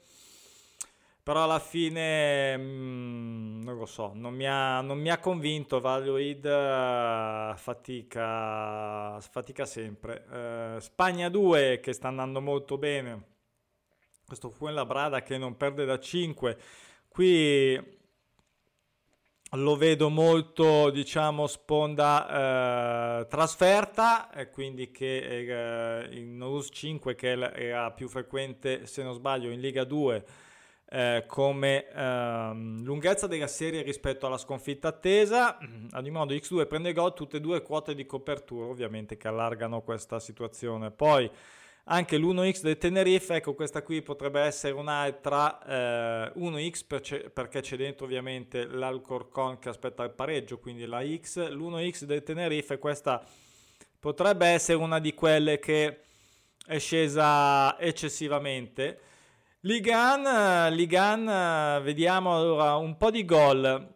però 1.22 1.44
alla 1.44 1.60
fine 1.60 2.58
mh, 2.58 2.62
mm, 2.64 3.62
non 3.64 3.78
lo 3.78 3.86
so, 3.86 4.12
non 4.16 4.34
mi 4.34 4.48
ha, 4.48 4.82
non 4.82 4.98
mi 5.00 5.10
ha 5.12 5.20
convinto, 5.20 5.80
Valladolid 5.80 6.46
uh, 6.46 7.56
fatica, 7.58 9.20
fatica 9.20 9.66
sempre. 9.66 10.80
Spagna 10.80 11.30
2 11.30 11.80
che 11.80 11.94
sta 11.94 12.08
andando 12.08 12.42
molto 12.42 12.78
bene, 12.80 13.35
questo 14.26 14.50
fu 14.50 14.68
la 14.68 14.86
Brada 14.86 15.22
che 15.22 15.38
non 15.38 15.56
perde 15.58 15.86
da 15.86 16.00
5, 16.00 16.58
qui 17.08 18.04
lo 19.52 19.76
vedo 19.76 20.10
molto, 20.10 20.90
diciamo, 20.90 21.48
sponda 21.48 23.22
eh, 23.22 23.28
trasferta, 23.28 24.32
e 24.32 24.50
quindi 24.50 24.92
che 24.92 26.02
eh, 26.02 26.16
in 26.18 26.42
US 26.42 26.70
5, 26.72 27.16
che 27.16 27.30
era 27.30 27.92
più 27.92 28.10
frequente, 28.10 28.86
se 28.86 29.04
non 29.04 29.14
sbaglio, 29.14 29.50
in 29.50 29.60
Liga 29.60 29.84
2, 29.84 30.26
eh, 30.88 31.24
come 31.28 31.90
ehm, 31.90 32.84
lunghezza 32.84 33.28
della 33.28 33.48
serie 33.48 33.82
rispetto 33.82 34.26
alla 34.26 34.38
sconfitta 34.38 34.90
attesa. 34.90 35.58
Ad 35.58 35.94
ogni 35.94 36.12
modo, 36.12 36.34
X2 36.34 36.68
prende 36.68 36.94
gol, 36.94 37.14
tutte 37.14 37.38
e 37.38 37.42
due 37.42 37.62
quote 37.62 37.96
di 37.96 38.06
copertura, 38.06 38.68
ovviamente, 38.68 39.18
che 39.18 39.28
allargano 39.28 39.82
questa 39.82 40.20
situazione. 40.20 40.92
Poi 40.92 41.30
anche 41.88 42.18
l'1x 42.18 42.62
del 42.62 42.78
Tenerife, 42.78 43.36
ecco 43.36 43.54
questa 43.54 43.84
qui 43.84 44.02
potrebbe 44.02 44.40
essere 44.42 44.74
un'altra 44.74 46.32
eh, 46.34 46.40
1x 46.40 46.86
per 46.88 47.32
perché 47.32 47.62
c'è 47.62 47.76
dentro 47.76 48.06
ovviamente 48.06 48.66
l'Alcorcon 48.66 49.60
che 49.60 49.70
aspetta 49.70 50.04
il 50.04 50.12
pareggio, 50.12 50.58
quindi 50.58 50.86
la 50.86 51.04
X, 51.06 51.48
l'1x 51.50 52.06
del 52.06 52.24
Tenerife, 52.24 52.80
questa 52.80 53.24
potrebbe 54.00 54.48
essere 54.48 54.78
una 54.78 55.00
di 55.00 55.14
quelle 55.14 55.60
che 55.60 56.00
è 56.66 56.80
scesa 56.80 57.80
eccessivamente. 57.80 59.00
Ligan, 59.62 60.74
Ligan 60.74 61.84
vediamo 61.84 62.36
allora 62.36 62.76
un 62.76 62.98
po' 62.98 63.12
di 63.12 63.26
gol. 63.26 63.95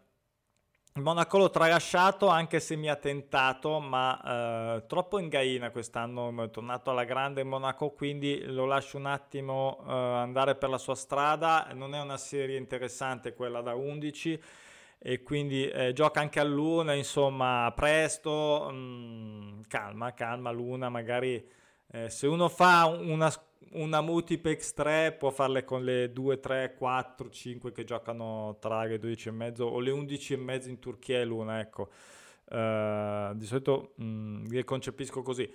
Il 1.00 1.06
Monaco 1.06 1.38
l'ho 1.38 1.50
tralasciato 1.50 2.28
anche 2.28 2.60
se 2.60 2.76
mi 2.76 2.90
ha 2.90 2.98
tentato, 2.98 3.80
ma 3.80 4.76
eh, 4.76 4.86
troppo 4.86 5.18
in 5.18 5.30
gaina 5.30 5.72
quest'anno, 5.72 6.44
è 6.44 6.50
tornato 6.50 6.90
alla 6.90 7.06
grande 7.06 7.42
Monaco, 7.46 7.92
quindi 7.92 8.44
lo 8.44 8.66
lascio 8.66 8.98
un 8.98 9.06
attimo 9.06 9.82
eh, 9.88 9.94
andare 9.94 10.56
per 10.56 10.68
la 10.68 10.78
sua 10.78 10.96
strada. 10.96 11.70
Non 11.74 11.96
è 11.96 12.02
una 12.02 12.18
serie 12.18 12.58
interessante 12.58 13.34
quella 13.34 13.62
da 13.62 13.76
11 13.76 14.44
e 15.00 15.24
quindi 15.24 15.70
eh, 15.70 15.94
gioca 15.94 16.20
anche 16.20 16.42
a 16.42 16.44
Luna, 16.44 16.92
insomma, 16.92 17.72
presto, 17.74 18.68
mh, 18.70 18.76
mm, 18.76 19.62
calma, 19.70 20.14
calma 20.14 20.52
Luna, 20.52 20.90
magari 20.90 21.42
eh, 21.92 22.10
se 22.10 22.28
uno 22.28 22.50
fa 22.50 22.86
una, 22.86 23.32
una 23.72 24.02
multiplex 24.02 24.74
3 24.74 25.14
può 25.14 25.32
farle 25.32 25.64
con 25.64 25.84
le 25.84 26.12
2, 26.12 26.40
3, 26.40 26.76
4, 26.78 27.30
5 27.30 27.72
che 27.72 27.84
giocano 27.84 28.58
tra 28.60 28.84
le 28.84 29.00
12 29.00 29.30
e 29.30 29.32
mezzo 29.32 29.66
o 29.66 29.80
le 29.80 29.92
11 29.92 30.34
e 30.34 30.38
mezzo 30.38 30.70
in 30.70 30.80
Turchia 30.80 31.20
e 31.20 31.26
Luna, 31.26 31.60
ecco. 31.60 31.90
Uh, 32.52 33.36
di 33.36 33.46
solito 33.46 33.94
mh, 33.96 34.04
mm, 34.04 34.46
le 34.50 34.64
concepisco 34.64 35.22
così. 35.22 35.52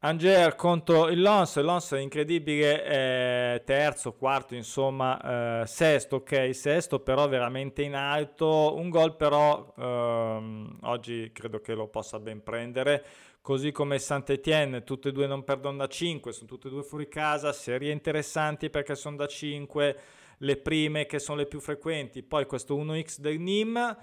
Anger 0.00 0.54
contro 0.56 1.08
il 1.08 1.20
Lons, 1.20 1.56
il 1.56 1.64
Lons 1.64 1.92
è 1.92 1.98
incredibile, 1.98 2.84
eh, 2.84 3.62
terzo, 3.64 4.12
quarto, 4.12 4.54
insomma, 4.54 5.62
eh, 5.62 5.66
sesto, 5.66 6.16
ok, 6.16 6.54
sesto, 6.54 7.00
però 7.00 7.26
veramente 7.28 7.82
in 7.82 7.94
alto, 7.94 8.74
un 8.76 8.90
gol 8.90 9.16
però 9.16 9.74
ehm, 9.76 10.78
oggi 10.82 11.30
credo 11.32 11.60
che 11.60 11.74
lo 11.74 11.88
possa 11.88 12.20
ben 12.20 12.42
prendere, 12.42 13.04
così 13.46 13.70
come 13.70 14.00
Saint-Etienne, 14.00 14.82
tutte 14.82 15.10
e 15.10 15.12
due 15.12 15.28
non 15.28 15.44
perdono 15.44 15.76
da 15.76 15.86
5, 15.86 16.32
sono 16.32 16.48
tutte 16.48 16.66
e 16.66 16.70
due 16.72 16.82
fuori 16.82 17.06
casa, 17.06 17.52
serie 17.52 17.92
interessanti 17.92 18.70
perché 18.70 18.96
sono 18.96 19.14
da 19.14 19.28
5, 19.28 19.98
le 20.38 20.56
prime 20.56 21.06
che 21.06 21.20
sono 21.20 21.38
le 21.38 21.46
più 21.46 21.60
frequenti, 21.60 22.24
poi 22.24 22.44
questo 22.44 22.76
1x 22.76 23.20
del 23.20 23.38
Nîmes, 23.38 23.96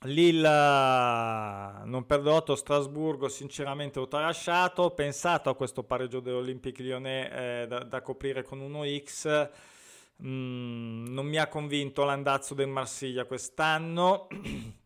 Lille 0.00 0.48
non 1.84 2.04
perdo 2.08 2.32
8, 2.32 2.56
Strasburgo 2.56 3.28
sinceramente 3.28 4.00
ho 4.00 4.08
tralasciato, 4.08 4.82
ho 4.82 4.90
pensato 4.90 5.48
a 5.48 5.54
questo 5.54 5.84
pareggio 5.84 6.18
dell'Olympique 6.18 6.82
Lyonnais 6.82 7.30
eh, 7.30 7.66
da, 7.68 7.84
da, 7.84 8.02
coprire 8.02 8.42
con 8.42 8.58
1x, 8.68 9.48
mm, 10.24 11.06
non 11.06 11.24
mi 11.24 11.36
ha 11.36 11.46
convinto 11.46 12.02
l'andazzo 12.02 12.52
del 12.52 12.66
Marsiglia 12.66 13.26
quest'anno. 13.26 14.26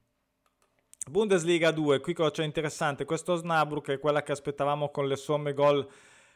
Bundesliga 1.10 1.72
2, 1.72 1.98
qui 1.98 2.14
cosa 2.14 2.30
c'è 2.30 2.44
interessante, 2.44 3.04
questo 3.04 3.34
Snabru 3.34 3.82
è 3.82 3.98
quella 3.98 4.22
che 4.22 4.30
aspettavamo 4.30 4.90
con 4.90 5.08
le 5.08 5.16
somme 5.16 5.52
gol 5.54 5.84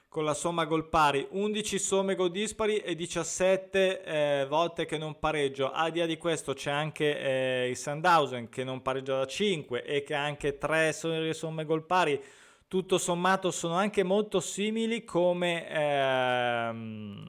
con 0.09 0.25
la 0.25 0.35
somma 0.35 0.65
gol 0.65 0.89
pari, 0.89 1.27
11 1.31 1.79
somme 1.79 2.17
gol 2.17 2.33
dispari 2.33 2.79
e 2.79 2.97
17 2.97 4.03
eh, 4.03 4.47
volte 4.49 4.85
che 4.85 4.99
non 4.99 5.19
pareggio. 5.21 5.71
Al 5.71 5.93
di 5.93 6.01
là 6.01 6.07
di 6.07 6.17
questo 6.17 6.55
c'è 6.55 6.71
anche 6.73 7.21
eh, 7.21 7.69
il 7.69 7.77
Sandhausen 7.77 8.49
che 8.49 8.65
non 8.65 8.83
pareggia 8.83 9.19
da 9.19 9.27
5 9.27 9.85
e 9.85 10.03
che 10.03 10.15
ha 10.15 10.23
anche 10.23 10.59
3 10.59 10.93
somme 10.93 11.65
gol 11.65 11.85
pari. 11.85 12.21
Tutto 12.67 12.99
sommato 12.99 13.51
sono 13.53 13.75
anche 13.75 14.03
molto 14.03 14.41
simili 14.41 15.05
come 15.05 15.69
ehm, 15.69 17.29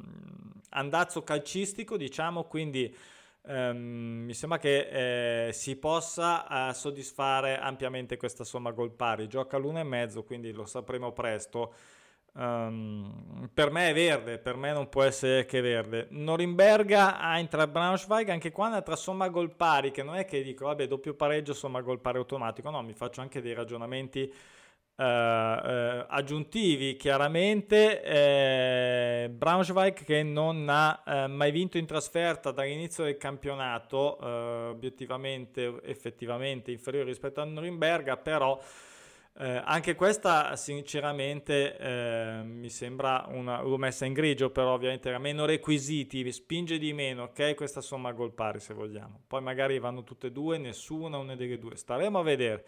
andazzo 0.69 1.23
calcistico, 1.23 1.97
diciamo, 1.97 2.43
quindi 2.43 2.95
ehm, 3.47 3.77
mi 4.25 4.33
sembra 4.33 4.57
che 4.57 5.47
eh, 5.47 5.53
si 5.53 5.75
possa 5.75 6.69
eh, 6.69 6.73
soddisfare 6.73 7.57
ampiamente 7.59 8.17
questa 8.17 8.43
somma 8.43 8.71
gol 8.71 8.91
pari. 8.91 9.27
Gioca 9.27 9.57
l'1,5, 9.57 10.23
quindi 10.23 10.51
lo 10.51 10.65
sapremo 10.65 11.11
presto. 11.11 11.73
Um, 12.37 13.49
per 13.53 13.71
me 13.71 13.91
è 13.91 13.93
verde, 13.93 14.39
per 14.39 14.57
me 14.57 14.73
non 14.73 14.89
può 14.89 15.03
essere 15.03 15.45
che 15.45 15.61
verde. 15.61 16.07
Norimberga, 16.09 17.17
Eintracht 17.35 17.71
Braunschweig, 17.71 18.29
anche 18.29 18.51
qua 18.51 18.67
un'altra 18.67 18.97
somma 18.97 19.29
gol 19.29 19.55
pari, 19.55 19.91
che 19.91 20.03
non 20.03 20.15
è 20.15 20.25
che 20.25 20.43
dico, 20.43 20.65
vabbè, 20.65 20.87
doppio 20.87 21.13
pareggio, 21.13 21.53
somma 21.53 21.79
gol 21.81 22.01
pari 22.01 22.17
automatico, 22.17 22.69
no, 22.69 22.81
mi 22.81 22.93
faccio 22.93 23.21
anche 23.21 23.41
dei 23.41 23.53
ragionamenti 23.53 24.33
uh, 24.97 25.03
uh, 25.03 26.05
aggiuntivi, 26.07 26.95
chiaramente. 26.95 28.01
Eh, 28.01 29.29
Braunschweig 29.29 30.03
che 30.03 30.23
non 30.23 30.67
ha 30.69 31.03
uh, 31.05 31.29
mai 31.29 31.51
vinto 31.51 31.77
in 31.77 31.85
trasferta 31.85 32.51
dall'inizio 32.51 33.03
del 33.03 33.17
campionato, 33.17 34.23
obiettivamente, 34.25 35.81
effettivamente 35.83 36.71
inferiore 36.71 37.07
rispetto 37.07 37.41
a 37.41 37.45
Norimberga, 37.45 38.17
però... 38.17 38.59
Eh, 39.37 39.61
anche 39.65 39.95
questa 39.95 40.55
sinceramente 40.55 41.77
eh, 41.77 42.41
mi 42.45 42.69
sembra 42.69 43.25
una 43.27 43.61
messa 43.75 44.05
in 44.05 44.13
grigio, 44.13 44.49
però 44.49 44.71
ovviamente 44.75 45.13
ha 45.13 45.19
meno 45.19 45.43
requisiti, 45.43 46.31
spinge 46.31 46.77
di 46.77 46.93
meno, 46.93 47.23
ok? 47.23 47.53
Questa 47.53 47.81
somma 47.81 48.13
gol 48.13 48.31
pari 48.31 48.61
se 48.61 48.73
vogliamo. 48.73 49.23
Poi 49.27 49.41
magari 49.41 49.77
vanno 49.77 50.05
tutte 50.05 50.27
e 50.27 50.31
due, 50.31 50.57
nessuna, 50.57 51.17
una 51.17 51.35
delle 51.35 51.59
due. 51.59 51.75
Staremo 51.75 52.17
a 52.17 52.23
vedere. 52.23 52.65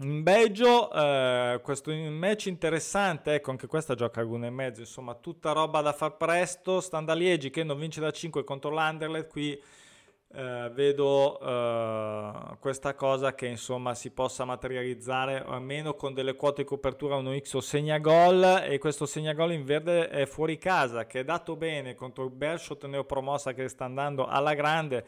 In 0.00 0.22
Belgio, 0.22 0.92
eh, 0.92 1.58
questo 1.60 1.92
match 1.92 2.46
interessante, 2.46 3.34
ecco 3.34 3.50
anche 3.50 3.66
questa 3.66 3.96
gioca 3.96 4.20
a 4.20 4.24
e 4.24 4.50
mezzo, 4.50 4.80
insomma 4.80 5.14
tutta 5.16 5.50
roba 5.50 5.80
da 5.80 5.92
far 5.92 6.16
presto, 6.16 6.80
Standaliegi 6.80 7.50
che 7.50 7.64
non 7.64 7.80
vince 7.80 8.00
da 8.00 8.12
5 8.12 8.44
contro 8.44 8.70
l'Anderlet, 8.70 9.26
qui 9.26 9.60
eh, 10.34 10.70
vedo 10.72 11.40
eh, 11.40 12.32
questa 12.60 12.94
cosa 12.94 13.34
che 13.34 13.46
insomma 13.46 13.94
si 13.96 14.10
possa 14.10 14.44
materializzare 14.44 15.42
almeno 15.44 15.94
con 15.94 16.14
delle 16.14 16.36
quote 16.36 16.62
di 16.62 16.68
copertura 16.68 17.16
1x 17.16 17.56
o 17.56 17.60
segna 17.60 17.98
gol 17.98 18.62
e 18.68 18.78
questo 18.78 19.04
segna 19.04 19.32
gol 19.32 19.52
in 19.52 19.64
verde 19.64 20.10
è 20.10 20.26
fuori 20.26 20.58
casa 20.58 21.06
che 21.06 21.20
è 21.20 21.24
dato 21.24 21.56
bene 21.56 21.96
contro 21.96 22.24
il 22.24 22.30
Bershot 22.30 22.84
neopromossa 22.84 23.52
che 23.52 23.66
sta 23.68 23.86
andando 23.86 24.26
alla 24.26 24.54
grande 24.54 25.04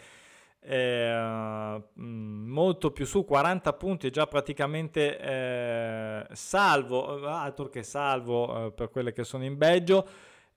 eh, 0.62 1.11
molto 2.61 2.90
più 2.90 3.07
su 3.07 3.25
40 3.25 3.73
punti 3.73 4.11
già 4.11 4.27
praticamente 4.27 5.18
eh, 5.18 6.27
salvo 6.33 7.27
altro 7.27 7.68
che 7.70 7.83
salvo 7.83 8.66
eh, 8.66 8.73
per 8.73 8.90
quelle 8.90 9.12
che 9.12 9.25
sono 9.25 9.44
in 9.44 9.57
Belgio 9.57 10.07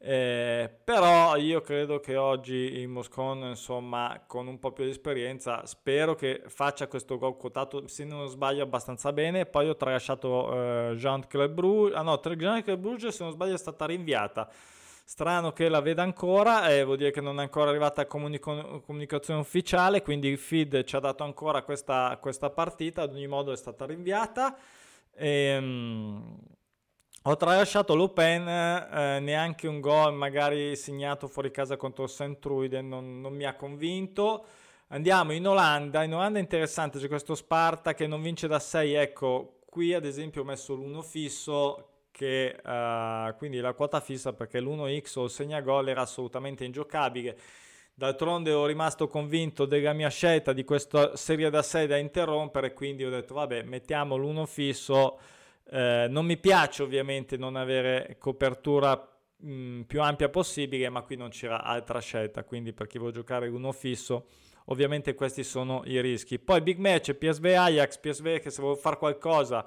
eh, 0.05 0.69
però 0.83 1.37
io 1.37 1.61
credo 1.61 2.01
che 2.01 2.17
oggi 2.17 2.55
il 2.55 2.89
Moscon, 2.89 3.37
insomma, 3.45 4.21
con 4.27 4.47
un 4.47 4.59
po' 4.59 4.73
più 4.73 4.83
di 4.83 4.89
esperienza, 4.89 5.65
spero 5.65 6.13
che 6.13 6.41
faccia 6.47 6.87
questo 6.89 7.17
gol 7.17 7.37
quotato, 7.37 7.87
se 7.87 8.03
non 8.03 8.27
sbaglio, 8.27 8.63
abbastanza 8.63 9.13
bene. 9.13 9.45
Poi 9.45 9.69
ho 9.69 9.77
tralasciato 9.77 10.89
eh, 10.91 10.95
Jean 10.97 11.25
Club 11.25 11.53
Bruges, 11.53 11.95
ah 11.95 12.01
no, 12.01 12.19
Jean 12.19 12.61
Club 12.63 12.79
Bruges, 12.81 13.15
se 13.15 13.23
non 13.23 13.31
sbaglio, 13.31 13.53
è 13.53 13.57
stata 13.57 13.85
rinviata. 13.85 14.49
Strano 15.13 15.53
che 15.53 15.69
la 15.69 15.79
veda 15.79 16.01
ancora, 16.01 16.71
eh, 16.71 16.83
vuol 16.83 16.97
dire 16.97 17.11
che 17.11 17.21
non 17.21 17.39
è 17.39 17.43
ancora 17.43 17.69
arrivata 17.69 18.07
comunico- 18.07 18.81
comunicazione 18.83 19.39
ufficiale, 19.39 20.01
quindi 20.01 20.27
il 20.27 20.39
feed 20.39 20.85
ci 20.85 20.95
ha 20.95 20.99
dato 20.99 21.23
ancora 21.23 21.61
questa, 21.61 22.17
questa 22.19 22.49
partita, 22.49 23.03
ad 23.03 23.13
ogni 23.13 23.27
modo 23.27 23.51
è 23.51 23.55
stata 23.55 23.85
rinviata. 23.85 24.57
E, 25.13 25.27
ehm, 25.27 26.37
ho 27.25 27.35
tralasciato 27.35 27.93
l'Open, 27.93 28.47
eh, 28.47 29.19
neanche 29.19 29.67
un 29.67 29.81
gol 29.81 30.15
magari 30.15 30.75
segnato 30.75 31.27
fuori 31.27 31.51
casa 31.51 31.77
contro 31.77 32.07
St. 32.07 32.39
Truiden, 32.39 32.87
non, 32.87 33.21
non, 33.21 33.35
mi 33.35 33.43
ha 33.45 33.55
convinto. 33.55 34.45
Andiamo 34.87 35.31
in 35.33 35.47
Olanda, 35.47 36.01
in 36.01 36.15
Olanda 36.15 36.39
è 36.39 36.41
interessante, 36.41 36.97
c'è 36.97 37.07
questo 37.07 37.35
Sparta 37.35 37.93
che 37.93 38.07
non 38.07 38.19
vince 38.19 38.47
da 38.47 38.57
6, 38.57 38.93
ecco, 38.95 39.59
qui 39.69 39.93
ad 39.93 40.05
esempio 40.05 40.41
ho 40.41 40.45
messo 40.45 40.73
l'1 40.73 41.03
fisso, 41.03 41.92
che 42.13 42.55
uh, 42.63 43.35
quindi 43.37 43.59
la 43.59 43.73
quota 43.73 43.99
fissa 43.99 44.33
perché 44.33 44.61
l'1x 44.61 45.17
o 45.17 45.23
il 45.23 45.31
segnagol 45.31 45.89
era 45.89 46.01
assolutamente 46.01 46.63
ingiocabile. 46.63 47.37
D'altronde 47.95 48.53
ho 48.53 48.65
rimasto 48.65 49.07
convinto 49.07 49.65
della 49.65 49.93
mia 49.93 50.09
scelta 50.09 50.53
di 50.53 50.63
questa 50.63 51.15
serie 51.15 51.49
da 51.49 51.63
6 51.63 51.87
da 51.87 51.97
interrompere, 51.97 52.73
quindi 52.73 53.03
ho 53.03 53.09
detto 53.09 53.33
vabbè 53.33 53.63
mettiamo 53.63 54.15
l'1 54.15 54.45
fisso 54.45 55.19
eh, 55.69 56.07
non 56.09 56.25
mi 56.25 56.37
piace 56.37 56.83
ovviamente 56.83 57.37
non 57.37 57.55
avere 57.55 58.17
copertura 58.19 58.95
mh, 59.37 59.51
mm, 59.51 59.81
più 59.81 60.01
ampia 60.01 60.29
possibile, 60.29 60.89
ma 60.89 61.01
qui 61.01 61.15
non 61.15 61.29
c'era 61.29 61.63
altra 61.63 61.99
scelta, 61.99 62.43
quindi 62.43 62.73
per 62.73 62.87
chi 62.87 62.97
vuole 62.97 63.13
giocare 63.13 63.47
uno 63.47 63.71
fisso, 63.71 64.27
ovviamente 64.65 65.15
questi 65.15 65.43
sono 65.43 65.81
i 65.85 65.99
rischi. 66.01 66.39
Poi 66.39 66.61
big 66.61 66.77
match, 66.77 67.13
PSV 67.13 67.45
Ajax, 67.45 67.97
PSV 67.97 68.39
che 68.39 68.49
se 68.49 68.61
vuole 68.61 68.77
fare 68.77 68.97
qualcosa 68.97 69.65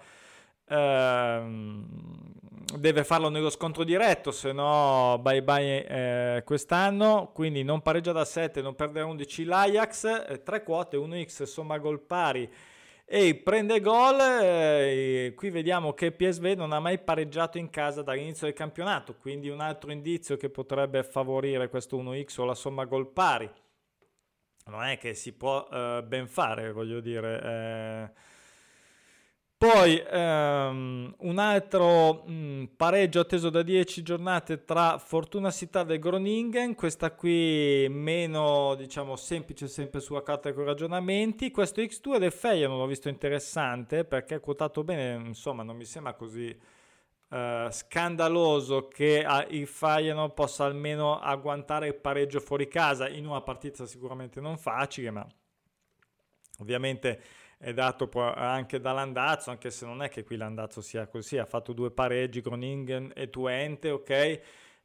deve 2.78 3.04
farlo 3.04 3.28
nello 3.28 3.50
scontro 3.50 3.84
diretto, 3.84 4.32
se 4.32 4.52
no 4.52 5.18
bye 5.20 5.42
bye 5.42 5.86
eh, 5.86 6.42
quest'anno, 6.44 7.30
quindi 7.32 7.62
non 7.62 7.82
pareggia 7.82 8.12
da 8.12 8.24
7, 8.24 8.60
non 8.62 8.74
perde 8.74 9.00
11 9.00 9.44
l'Ajax, 9.44 10.24
eh, 10.28 10.42
3 10.42 10.62
quote, 10.62 10.96
1x 10.96 11.44
somma 11.44 11.78
gol 11.78 12.00
pari 12.00 12.50
e 13.04 13.36
prende 13.36 13.80
gol. 13.80 14.18
Eh, 14.20 15.32
qui 15.36 15.50
vediamo 15.50 15.92
che 15.94 16.10
PSV 16.10 16.54
non 16.56 16.72
ha 16.72 16.80
mai 16.80 16.98
pareggiato 16.98 17.58
in 17.58 17.70
casa 17.70 18.02
dall'inizio 18.02 18.46
del 18.46 18.56
campionato, 18.56 19.14
quindi 19.14 19.48
un 19.48 19.60
altro 19.60 19.92
indizio 19.92 20.36
che 20.36 20.50
potrebbe 20.50 21.04
favorire 21.04 21.68
questo 21.68 21.96
1x 21.96 22.40
o 22.40 22.44
la 22.44 22.54
somma 22.54 22.84
gol 22.84 23.08
pari. 23.12 23.48
Non 24.66 24.82
è 24.82 24.98
che 24.98 25.14
si 25.14 25.32
può 25.32 25.68
eh, 25.70 26.02
ben 26.04 26.26
fare, 26.26 26.72
voglio 26.72 26.98
dire. 26.98 28.12
Poi 29.58 30.04
ehm, 30.06 31.14
un 31.18 31.38
altro 31.38 32.24
mh, 32.26 32.32
mm, 32.32 32.64
pareggio 32.76 33.20
atteso 33.20 33.48
da 33.48 33.62
10 33.62 34.02
giornate 34.02 34.64
tra 34.66 34.98
Fortuna 34.98 35.50
Città 35.50 35.86
e 35.86 35.98
Groningen, 35.98 36.74
questa 36.74 37.12
qui 37.12 37.86
meno 37.88 38.74
diciamo 38.74 39.16
semplice 39.16 39.66
sempre 39.66 40.00
sulla 40.00 40.22
carta 40.22 40.52
con 40.52 40.64
ragionamenti. 40.64 41.50
Questo 41.50 41.80
X2 41.80 42.18
del 42.18 42.32
Feyenoord 42.32 42.80
l'ho 42.80 42.86
visto 42.86 43.08
interessante 43.08 44.04
perché 44.04 44.34
è 44.34 44.40
quotato 44.40 44.84
bene, 44.84 45.26
insomma 45.26 45.62
non 45.62 45.76
mi 45.76 45.86
sembra 45.86 46.12
così 46.12 46.54
eh, 47.30 47.68
scandaloso 47.70 48.88
che 48.88 49.24
ah, 49.24 49.46
il 49.48 49.66
Feyenoord 49.66 50.34
possa 50.34 50.64
almeno 50.66 51.18
agguantare 51.18 51.86
il 51.88 51.94
pareggio 51.94 52.40
fuori 52.40 52.68
casa 52.68 53.08
in 53.08 53.26
una 53.26 53.40
partita 53.40 53.86
sicuramente 53.86 54.38
non 54.38 54.58
facile, 54.58 55.10
ma 55.10 55.26
ovviamente 56.58 57.44
è 57.58 57.72
dato 57.72 58.08
anche 58.34 58.80
dall'andazzo, 58.80 59.50
anche 59.50 59.70
se 59.70 59.86
non 59.86 60.02
è 60.02 60.08
che 60.08 60.24
qui 60.24 60.36
l'andazzo 60.36 60.80
sia 60.80 61.06
così, 61.06 61.38
ha 61.38 61.46
fatto 61.46 61.72
due 61.72 61.90
pareggi 61.90 62.40
con 62.42 62.62
Ingen 62.62 63.12
e 63.14 63.30
Twente, 63.30 63.90
ok? 63.90 64.10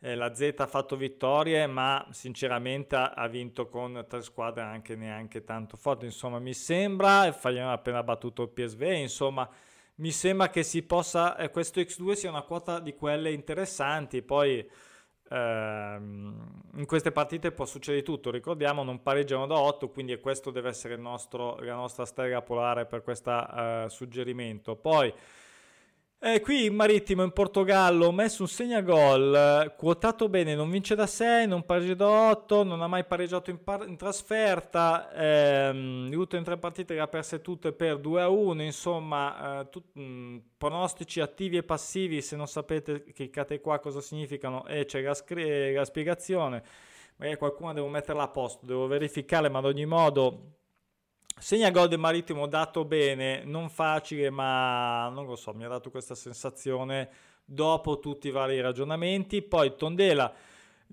Eh, 0.04 0.16
la 0.16 0.34
Z 0.34 0.56
ha 0.58 0.68
fatto 0.68 0.96
vittorie, 0.96 1.68
ma 1.68 2.08
sinceramente 2.12 2.96
ha 2.96 3.28
vinto 3.28 3.68
con 3.68 4.06
tre 4.08 4.22
squadre 4.22 4.64
anche 4.64 4.96
neanche 4.96 5.44
tanto 5.44 5.78
forti, 5.78 6.06
insomma 6.06 6.40
mi 6.40 6.54
sembra, 6.54 7.28
e 7.28 7.34
Fagliano 7.34 7.70
ha 7.70 7.74
appena 7.74 8.02
battuto 8.02 8.44
il 8.44 8.50
PSV, 8.50 8.82
insomma 8.82 9.48
mi 9.96 10.12
sembra 10.12 10.50
che 10.50 10.64
si 10.64 10.82
possa, 10.82 11.36
eh, 11.38 11.52
questo 11.52 11.80
X2 11.80 12.14
sia 12.14 12.30
una 12.30 12.42
quota 12.42 12.80
di 12.80 12.96
quelle 12.96 13.32
interessanti, 13.32 14.22
poi 14.24 14.68
in 15.34 16.86
queste 16.86 17.12
partite 17.12 17.52
può 17.52 17.65
succedere 17.65 18.04
tutto, 18.04 18.32
ricordiamo 18.32 18.84
non 18.84 19.02
pareggiano 19.02 19.48
da 19.48 19.58
8, 19.58 19.89
quindi 19.89 20.20
questo 20.20 20.52
deve 20.52 20.70
essere 20.70 20.98
nostro, 20.98 21.58
la 21.60 21.76
nostra 21.76 22.06
strega 22.06 22.41
polare 22.41 22.86
per 22.86 23.02
questo 23.02 23.32
uh, 23.32 23.88
suggerimento. 23.88 24.76
Poi 24.76 25.13
eh, 26.24 26.40
qui 26.40 26.66
in 26.66 26.76
Marittimo 26.76 27.24
in 27.24 27.32
Portogallo 27.32 28.12
messo 28.12 28.44
un 28.44 28.48
segnagol, 28.48 29.74
quotato 29.76 30.30
bene, 30.30 30.54
non 30.54 30.70
vince 30.70 30.94
da 30.94 31.08
6, 31.08 31.48
non 31.48 31.66
pareggia 31.66 31.96
da 31.96 32.30
8, 32.30 32.64
non 32.64 32.84
ha 32.84 32.88
mai 32.88 33.04
pareggiato 33.06 33.50
in, 33.50 33.64
par- 33.64 33.88
in 33.88 33.98
trasferta, 33.98 35.12
ehm, 35.14 36.10
le 36.10 36.16
ultime 36.16 36.44
tre 36.44 36.58
partite 36.58 36.94
le 36.94 37.00
ha 37.00 37.08
perse 37.08 37.42
tutte 37.42 37.72
per 37.74 37.98
2 37.98 38.22
a 38.22 38.30
1, 38.30 38.62
insomma, 38.62 39.62
eh, 39.62 39.70
tut- 39.70 39.96
mh, 39.96 40.02
mm, 40.02 40.38
pronostici 40.58 41.22
attivi 41.22 41.58
e 41.58 41.64
passivi, 41.64 42.22
se 42.22 42.36
non 42.36 42.48
sapete 42.48 43.04
cliccate 43.04 43.60
qua 43.60 43.80
cosa 43.80 44.00
significano 44.00 44.68
e 44.68 44.86
c'è 44.86 45.02
la, 45.02 45.16
scri- 45.16 45.74
la 45.74 45.86
spiegazione, 45.86 46.64
magari 47.16 47.38
qualcuno 47.40 47.74
devo 47.74 47.88
metterla 47.88 48.24
a 48.24 48.28
posto, 48.28 48.68
devo 48.68 48.86
verificare, 48.86 49.50
ma 49.50 49.58
ad 49.58 49.66
ogni 49.66 49.88
modo 49.88 50.61
Segna 51.38 51.72
gol 51.72 51.88
del 51.88 52.00
Marittimo 52.00 52.48
dato 52.48 52.86
bene, 52.86 53.44
non 53.44 53.70
facile, 53.70 54.30
ma 54.30 55.10
non 55.10 55.26
lo 55.26 55.36
so, 55.36 55.54
mi 55.54 55.63
ha 55.63 55.67
dato 55.67 55.89
questa 55.89 56.15
sensazione 56.15 57.10
dopo 57.44 58.00
tutti 58.00 58.28
i 58.28 58.32
vari 58.32 58.62
ragionamenti. 58.62 59.41
Poi 59.41 59.76
Tondela 59.76 60.34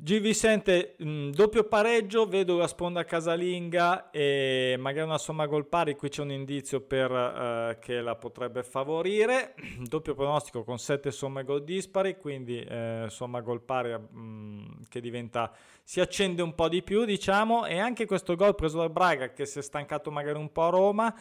G. 0.01 0.21
Vicente, 0.21 0.95
mh, 0.99 1.09
mm, 1.09 1.31
doppio 1.31 1.65
pareggio, 1.65 2.25
vedo 2.25 2.57
la 2.57 2.69
sponda 2.69 3.05
casalinga 3.05 4.11
e 4.11 4.77
magari 4.79 5.07
una 5.07 5.19
somma 5.19 5.47
gol 5.47 5.67
pari, 5.67 5.97
qui 5.97 6.09
c'è 6.09 6.23
un 6.23 6.31
indizio 6.31 6.81
per, 6.81 7.11
uh, 7.11 7.79
che 7.81 8.01
la 8.01 8.15
potrebbe 8.15 8.63
favorire, 8.63 9.57
doppio 9.83 10.15
pronostico 10.15 10.63
con 10.63 10.79
7 10.79 11.11
somme 11.11 11.43
gol 11.43 11.65
dispari, 11.65 12.17
quindi 12.17 12.61
eh, 12.61 13.07
somma 13.09 13.41
gol 13.41 13.61
pari 13.61 13.91
mh, 13.91 14.19
mm, 14.21 14.67
che 14.89 15.01
diventa, 15.01 15.53
si 15.83 15.99
accende 15.99 16.43
un 16.43 16.55
po' 16.55 16.69
di 16.69 16.85
più 16.85 17.05
diciamo, 17.05 17.67
e 17.67 17.81
anche 17.81 18.07
questo 18.07 18.37
gol 18.37 18.55
preso 18.55 18.79
dal 18.79 18.93
Braga 18.93 19.33
che 19.33 19.47
si 19.47 19.59
è 19.59 19.63
stancato 19.63 20.13
magari 20.13 20.39
un 20.39 20.53
po' 20.53 20.63
a 20.63 20.71
Roma, 20.71 21.15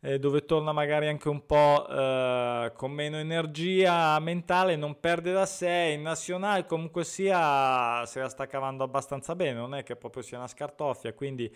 eh, 0.00 0.18
dove 0.18 0.44
torna 0.44 0.72
magari 0.72 1.08
anche 1.08 1.28
un 1.28 1.44
po' 1.44 1.86
eh, 1.88 2.72
con 2.76 2.92
meno 2.92 3.16
energia 3.16 4.18
mentale, 4.20 4.76
non 4.76 5.00
perde 5.00 5.32
da 5.32 5.46
sé, 5.46 5.92
in 5.94 6.02
nazionale 6.02 6.66
comunque 6.66 7.04
sia 7.04 8.04
se 8.06 8.20
la 8.20 8.28
sta 8.28 8.46
cavando 8.46 8.84
abbastanza 8.84 9.34
bene, 9.34 9.58
non 9.58 9.74
è 9.74 9.82
che 9.82 9.96
proprio 9.96 10.22
sia 10.22 10.38
una 10.38 10.46
scartoffia, 10.46 11.12
quindi 11.14 11.52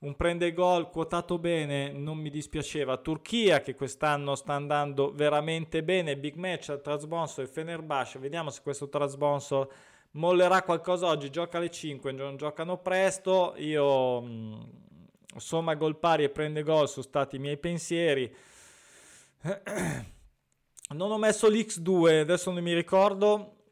un 0.00 0.16
prende 0.16 0.52
gol 0.52 0.90
quotato 0.90 1.38
bene, 1.38 1.92
non 1.92 2.18
mi 2.18 2.30
dispiaceva. 2.30 2.96
Turchia 2.96 3.60
che 3.60 3.74
quest'anno 3.74 4.34
sta 4.34 4.54
andando 4.54 5.12
veramente 5.12 5.82
bene, 5.84 6.16
big 6.16 6.34
match 6.34 6.70
al 6.70 6.80
Trasbonsor 6.80 7.44
e 7.44 7.46
Fenerbahce, 7.46 8.18
vediamo 8.18 8.50
se 8.50 8.62
questo 8.62 8.88
Trasbonsor 8.88 9.68
mollerà 10.12 10.62
qualcosa 10.62 11.06
oggi, 11.06 11.30
gioca 11.30 11.58
alle 11.58 11.70
5, 11.70 12.10
non 12.12 12.36
giocano 12.36 12.78
presto, 12.78 13.54
io... 13.58 14.20
Mh, 14.20 14.26
mm, 14.26 14.60
somma 15.36 15.74
gol 15.74 15.98
pari 15.98 16.24
e 16.24 16.30
prende 16.30 16.62
gol 16.62 16.88
sono 16.88 17.04
stati 17.04 17.36
i 17.36 17.38
miei 17.38 17.56
pensieri. 17.56 18.34
Non 20.92 21.10
ho 21.10 21.16
messo 21.16 21.48
l'X2, 21.48 22.20
adesso 22.20 22.50
non 22.50 22.62
mi 22.62 22.74
ricordo 22.74 23.62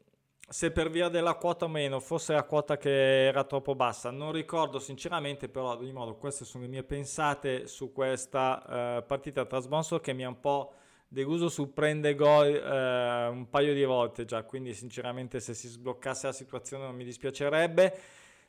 se 0.51 0.71
per 0.71 0.89
via 0.89 1.07
della 1.07 1.35
quota 1.35 1.63
o 1.63 1.67
meno, 1.69 2.01
forse 2.01 2.33
la 2.33 2.43
quota 2.43 2.75
che 2.75 3.27
era 3.27 3.45
troppo 3.45 3.73
bassa, 3.73 4.11
non 4.11 4.33
ricordo 4.33 4.79
sinceramente, 4.79 5.47
però 5.47 5.71
ad 5.71 5.79
ogni 5.79 5.93
modo 5.93 6.17
queste 6.17 6.43
sono 6.43 6.65
le 6.65 6.69
mie 6.69 6.83
pensate 6.83 7.67
su 7.67 7.93
questa 7.93 8.97
uh, 8.97 9.05
partita 9.05 9.45
tra 9.45 9.61
sponsor 9.61 10.01
che 10.01 10.11
mi 10.11 10.25
ha 10.25 10.27
un 10.27 10.41
po' 10.41 10.73
deluso 11.07 11.47
su 11.47 11.71
prende 11.71 12.15
gol 12.15 12.49
uh, 12.49 13.31
un 13.31 13.47
paio 13.49 13.73
di 13.73 13.85
volte 13.85 14.25
già, 14.25 14.43
quindi 14.43 14.73
sinceramente 14.73 15.39
se 15.39 15.53
si 15.53 15.69
sbloccasse 15.69 16.27
la 16.27 16.33
situazione 16.33 16.83
non 16.83 16.95
mi 16.95 17.05
dispiacerebbe. 17.05 17.99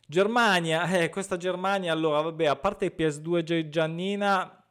Germania, 0.07 0.89
eh, 0.91 1.09
questa 1.09 1.37
Germania, 1.37 1.93
allora, 1.93 2.21
vabbè, 2.21 2.47
a 2.47 2.57
parte 2.57 2.87
il 2.87 2.95
PS2 2.97 3.69
Giannina, 3.69 4.65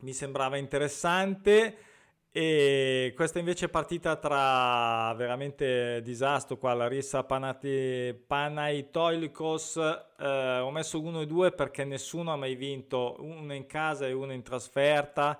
mi 0.00 0.12
sembrava 0.12 0.56
interessante. 0.56 1.94
E 2.36 3.14
questa 3.16 3.38
invece 3.38 3.64
è 3.64 3.68
partita 3.70 4.16
tra 4.16 5.14
veramente 5.14 6.02
disastro 6.02 6.58
qua, 6.58 6.74
Larissa 6.74 7.24
Panati, 7.24 8.14
Panaitoilikos, 8.26 9.78
eh, 10.18 10.58
ho 10.58 10.70
messo 10.70 11.00
1 11.00 11.22
e 11.22 11.26
2 11.26 11.52
perché 11.52 11.84
nessuno 11.84 12.34
ha 12.34 12.36
mai 12.36 12.54
vinto, 12.54 13.16
uno 13.20 13.54
in 13.54 13.64
casa 13.64 14.06
e 14.06 14.12
uno 14.12 14.34
in 14.34 14.42
trasferta, 14.42 15.38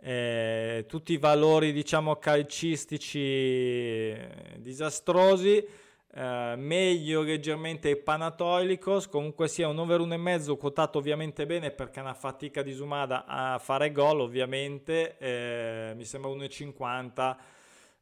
eh, 0.00 0.86
tutti 0.88 1.12
i 1.12 1.18
valori 1.18 1.70
diciamo 1.70 2.16
calcistici 2.16 4.16
disastrosi. 4.56 5.68
Uh, 6.14 6.58
meglio 6.58 7.22
leggermente 7.22 7.88
il 7.88 7.96
Panatoilicos 7.96 9.08
comunque 9.08 9.48
sia 9.48 9.66
un 9.68 9.78
over 9.78 9.98
1,5 10.00 10.58
quotato 10.58 10.98
ovviamente 10.98 11.46
bene 11.46 11.70
perché 11.70 12.00
è 12.00 12.02
una 12.02 12.12
fatica 12.12 12.60
disumata 12.60 13.24
a 13.24 13.58
fare 13.58 13.92
gol 13.92 14.20
ovviamente 14.20 15.16
eh, 15.16 15.94
mi 15.96 16.04
sembra 16.04 16.30
1,50 16.32 17.36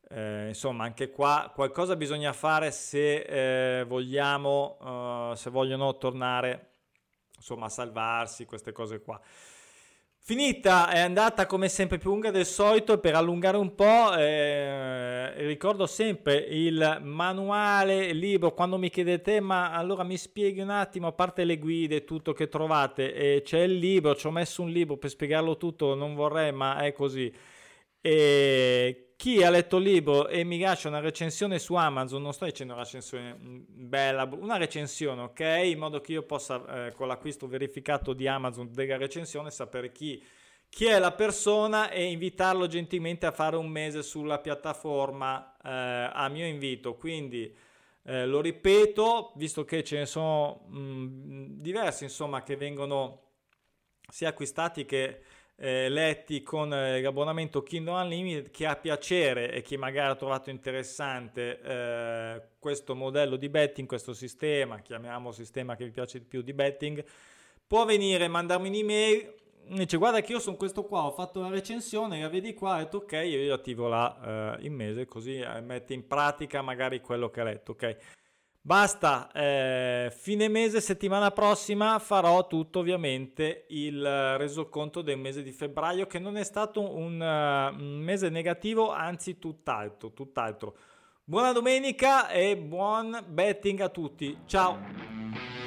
eh, 0.09 0.49
insomma 0.49 0.83
anche 0.83 1.11
qua 1.13 1.53
qualcosa 1.55 1.95
bisogna 1.95 2.33
fare 2.33 2.73
se 2.73 3.79
eh, 3.79 3.85
vogliamo 3.85 5.31
uh, 5.31 5.35
se 5.37 5.51
vogliono 5.51 5.97
tornare 5.97 6.71
insomma 7.37 7.67
a 7.67 7.69
salvarsi 7.71 8.45
queste 8.45 8.73
cose 8.73 9.01
qua 9.01 9.21
Finita, 10.23 10.91
è 10.91 11.01
andata 11.01 11.47
come 11.47 11.69
sempre 11.69 11.99
più 11.99 12.11
lunga 12.11 12.31
del 12.31 12.47
solito 12.47 12.99
per 12.99 13.17
allungare 13.17 13.57
un 13.57 13.75
po'. 13.75 14.15
Eh, 14.15 15.20
ricordo 15.51 15.87
sempre 15.87 16.37
il 16.37 17.01
manuale, 17.03 18.07
il 18.07 18.19
libro. 18.19 18.55
Quando 18.55 18.79
mi 18.79 18.89
chiedete, 18.91 19.41
ma 19.41 19.73
allora 19.73 20.03
mi 20.03 20.17
spieghi 20.17 20.61
un 20.61 20.71
attimo, 20.71 21.09
a 21.09 21.13
parte 21.13 21.45
le 21.45 21.59
guide, 21.59 22.05
tutto 22.05 22.33
che 22.33 22.49
trovate, 22.49 23.13
eh, 23.15 23.43
c'è 23.43 23.61
il 23.61 23.79
libro. 23.79 24.15
Ci 24.15 24.27
ho 24.27 24.31
messo 24.31 24.63
un 24.63 24.71
libro 24.71 24.97
per 24.97 25.11
spiegarlo 25.11 25.57
tutto. 25.57 25.95
Non 25.95 26.15
vorrei, 26.15 26.53
ma 26.53 26.79
è 26.79 26.93
così. 26.93 27.33
E 28.01 29.13
chi 29.21 29.43
ha 29.43 29.51
letto 29.51 29.77
il 29.77 29.83
libro 29.83 30.29
e 30.29 30.45
mi 30.45 30.59
lascia 30.59 30.89
una 30.89 31.01
recensione 31.01 31.59
su 31.59 31.75
Amazon, 31.75 32.23
non 32.23 32.33
sto 32.33 32.47
dicendo 32.47 32.73
una 32.73 32.83
recensione 32.83 33.35
mm, 33.39 33.59
bella, 33.69 34.27
una 34.33 34.57
recensione, 34.57 35.21
ok? 35.21 35.41
In 35.65 35.79
modo 35.79 36.01
che 36.01 36.13
io 36.13 36.23
possa, 36.23 36.87
eh, 36.87 36.93
con 36.95 37.07
l'acquisto 37.07 37.47
verificato 37.47 38.15
di 38.15 38.27
Amazon 38.27 38.73
della 38.73 38.97
recensione, 38.97 39.51
sapere 39.51 39.93
chi, 39.93 40.23
chi, 40.71 40.87
è 40.87 40.99
la 40.99 41.13
persona 41.13 41.91
e 41.91 42.05
invitarlo 42.05 42.67
gentilmente 42.67 43.27
a 43.27 43.33
fare 43.33 43.57
un 43.57 43.69
mese 43.69 44.03
sulla 44.03 44.39
piattaforma 44.39 45.57
eh, 45.63 46.11
a 46.13 46.29
mio 46.29 46.47
invito. 46.47 46.95
Quindi 46.95 47.55
eh, 48.05 48.25
lo 48.27 48.41
ripeto, 48.41 49.33
visto 49.37 49.65
che 49.65 49.85
ce 49.85 49.99
ne 49.99 50.07
sono 50.07 50.65
mh, 50.69 50.79
mm, 50.79 51.45
diversi, 51.61 52.05
insomma, 52.05 52.43
che 52.43 52.57
vengono 52.57 53.25
sia 54.09 54.31
acquistati 54.31 54.85
che 54.85 55.21
eh, 55.57 55.91
letti 55.91 56.43
con 56.43 56.73
eh, 56.73 57.01
l'abbonamento 57.03 57.63
Kindle 57.63 58.03
Unlimited 58.03 58.51
chi 58.51 58.65
ha 58.65 58.77
piacere 58.77 59.53
e 59.53 59.61
chi 59.61 59.77
magari 59.77 60.11
ha 60.11 60.15
trovato 60.17 60.49
interessante 60.49 61.61
eh, 61.61 62.43
questo 62.59 62.95
modello 62.95 63.37
di 63.37 63.51
betting, 63.51 63.87
questo 63.87 64.15
sistema, 64.15 64.81
chiamiamo 64.81 65.33
sistema 65.33 65.77
che 65.77 65.85
vi 65.85 65.91
piace 65.91 66.19
di 66.19 66.25
più 66.25 66.41
di 66.41 66.55
betting, 66.55 67.05
può 67.67 67.85
venire, 67.85 68.27
mandarmi 68.27 68.69
un'email 68.69 69.35
dice 69.77 69.97
guarda 69.97 70.21
che 70.21 70.33
io 70.33 70.41
sono 70.41 70.57
questo 70.57 70.85
qua, 70.85 71.05
ho 71.05 71.13
fatto 71.13 71.41
la 71.41 71.49
recensione, 71.49 72.21
la 72.21 72.29
vedi 72.29 72.55
qua, 72.55 72.75
ho 72.75 72.79
detto 72.79 72.97
ok, 72.99 73.13
io 73.13 73.55
attivo 73.55 73.89
la 73.89 74.57
uh, 74.59 74.65
in 74.65 74.75
mese 74.75 75.07
così 75.07 75.39
eh, 75.39 75.61
mette 75.61 75.95
in 75.95 76.07
pratica 76.07 76.63
magari 76.63 77.01
quello 77.01 77.31
che 77.31 77.41
ha 77.41 77.45
letto, 77.45 77.73
ok? 77.73 77.97
Basta, 78.63 79.31
eh, 79.33 80.13
fine 80.15 80.49
mese, 80.49 80.83
settimana 80.83 81.31
prossima 81.31 81.99
farò 81.99 82.47
tutto 82.47 82.81
ovviamente 82.81 83.65
il 83.71 84.37
resoconto 84.37 85.01
del 85.01 85.17
mese 85.19 85.43
di 85.43 85.51
febbraio 85.51 86.07
che 86.07 86.19
non 86.19 86.37
è 86.37 86.45
stato 86.45 86.95
un, 86.95 87.19
uh, 87.19 87.81
un 87.81 88.01
mese 88.01 88.29
negativo, 88.29 88.91
anzi 88.91 89.39
tutt'altro, 89.39 90.13
tutt'altro. 90.13 90.77
Buona 91.25 91.53
domenica 91.53 92.29
e 92.29 92.57
buon 92.57 93.25
betting 93.29 93.81
a 93.81 93.89
tutti. 93.89 94.37
Ciao! 94.47 95.60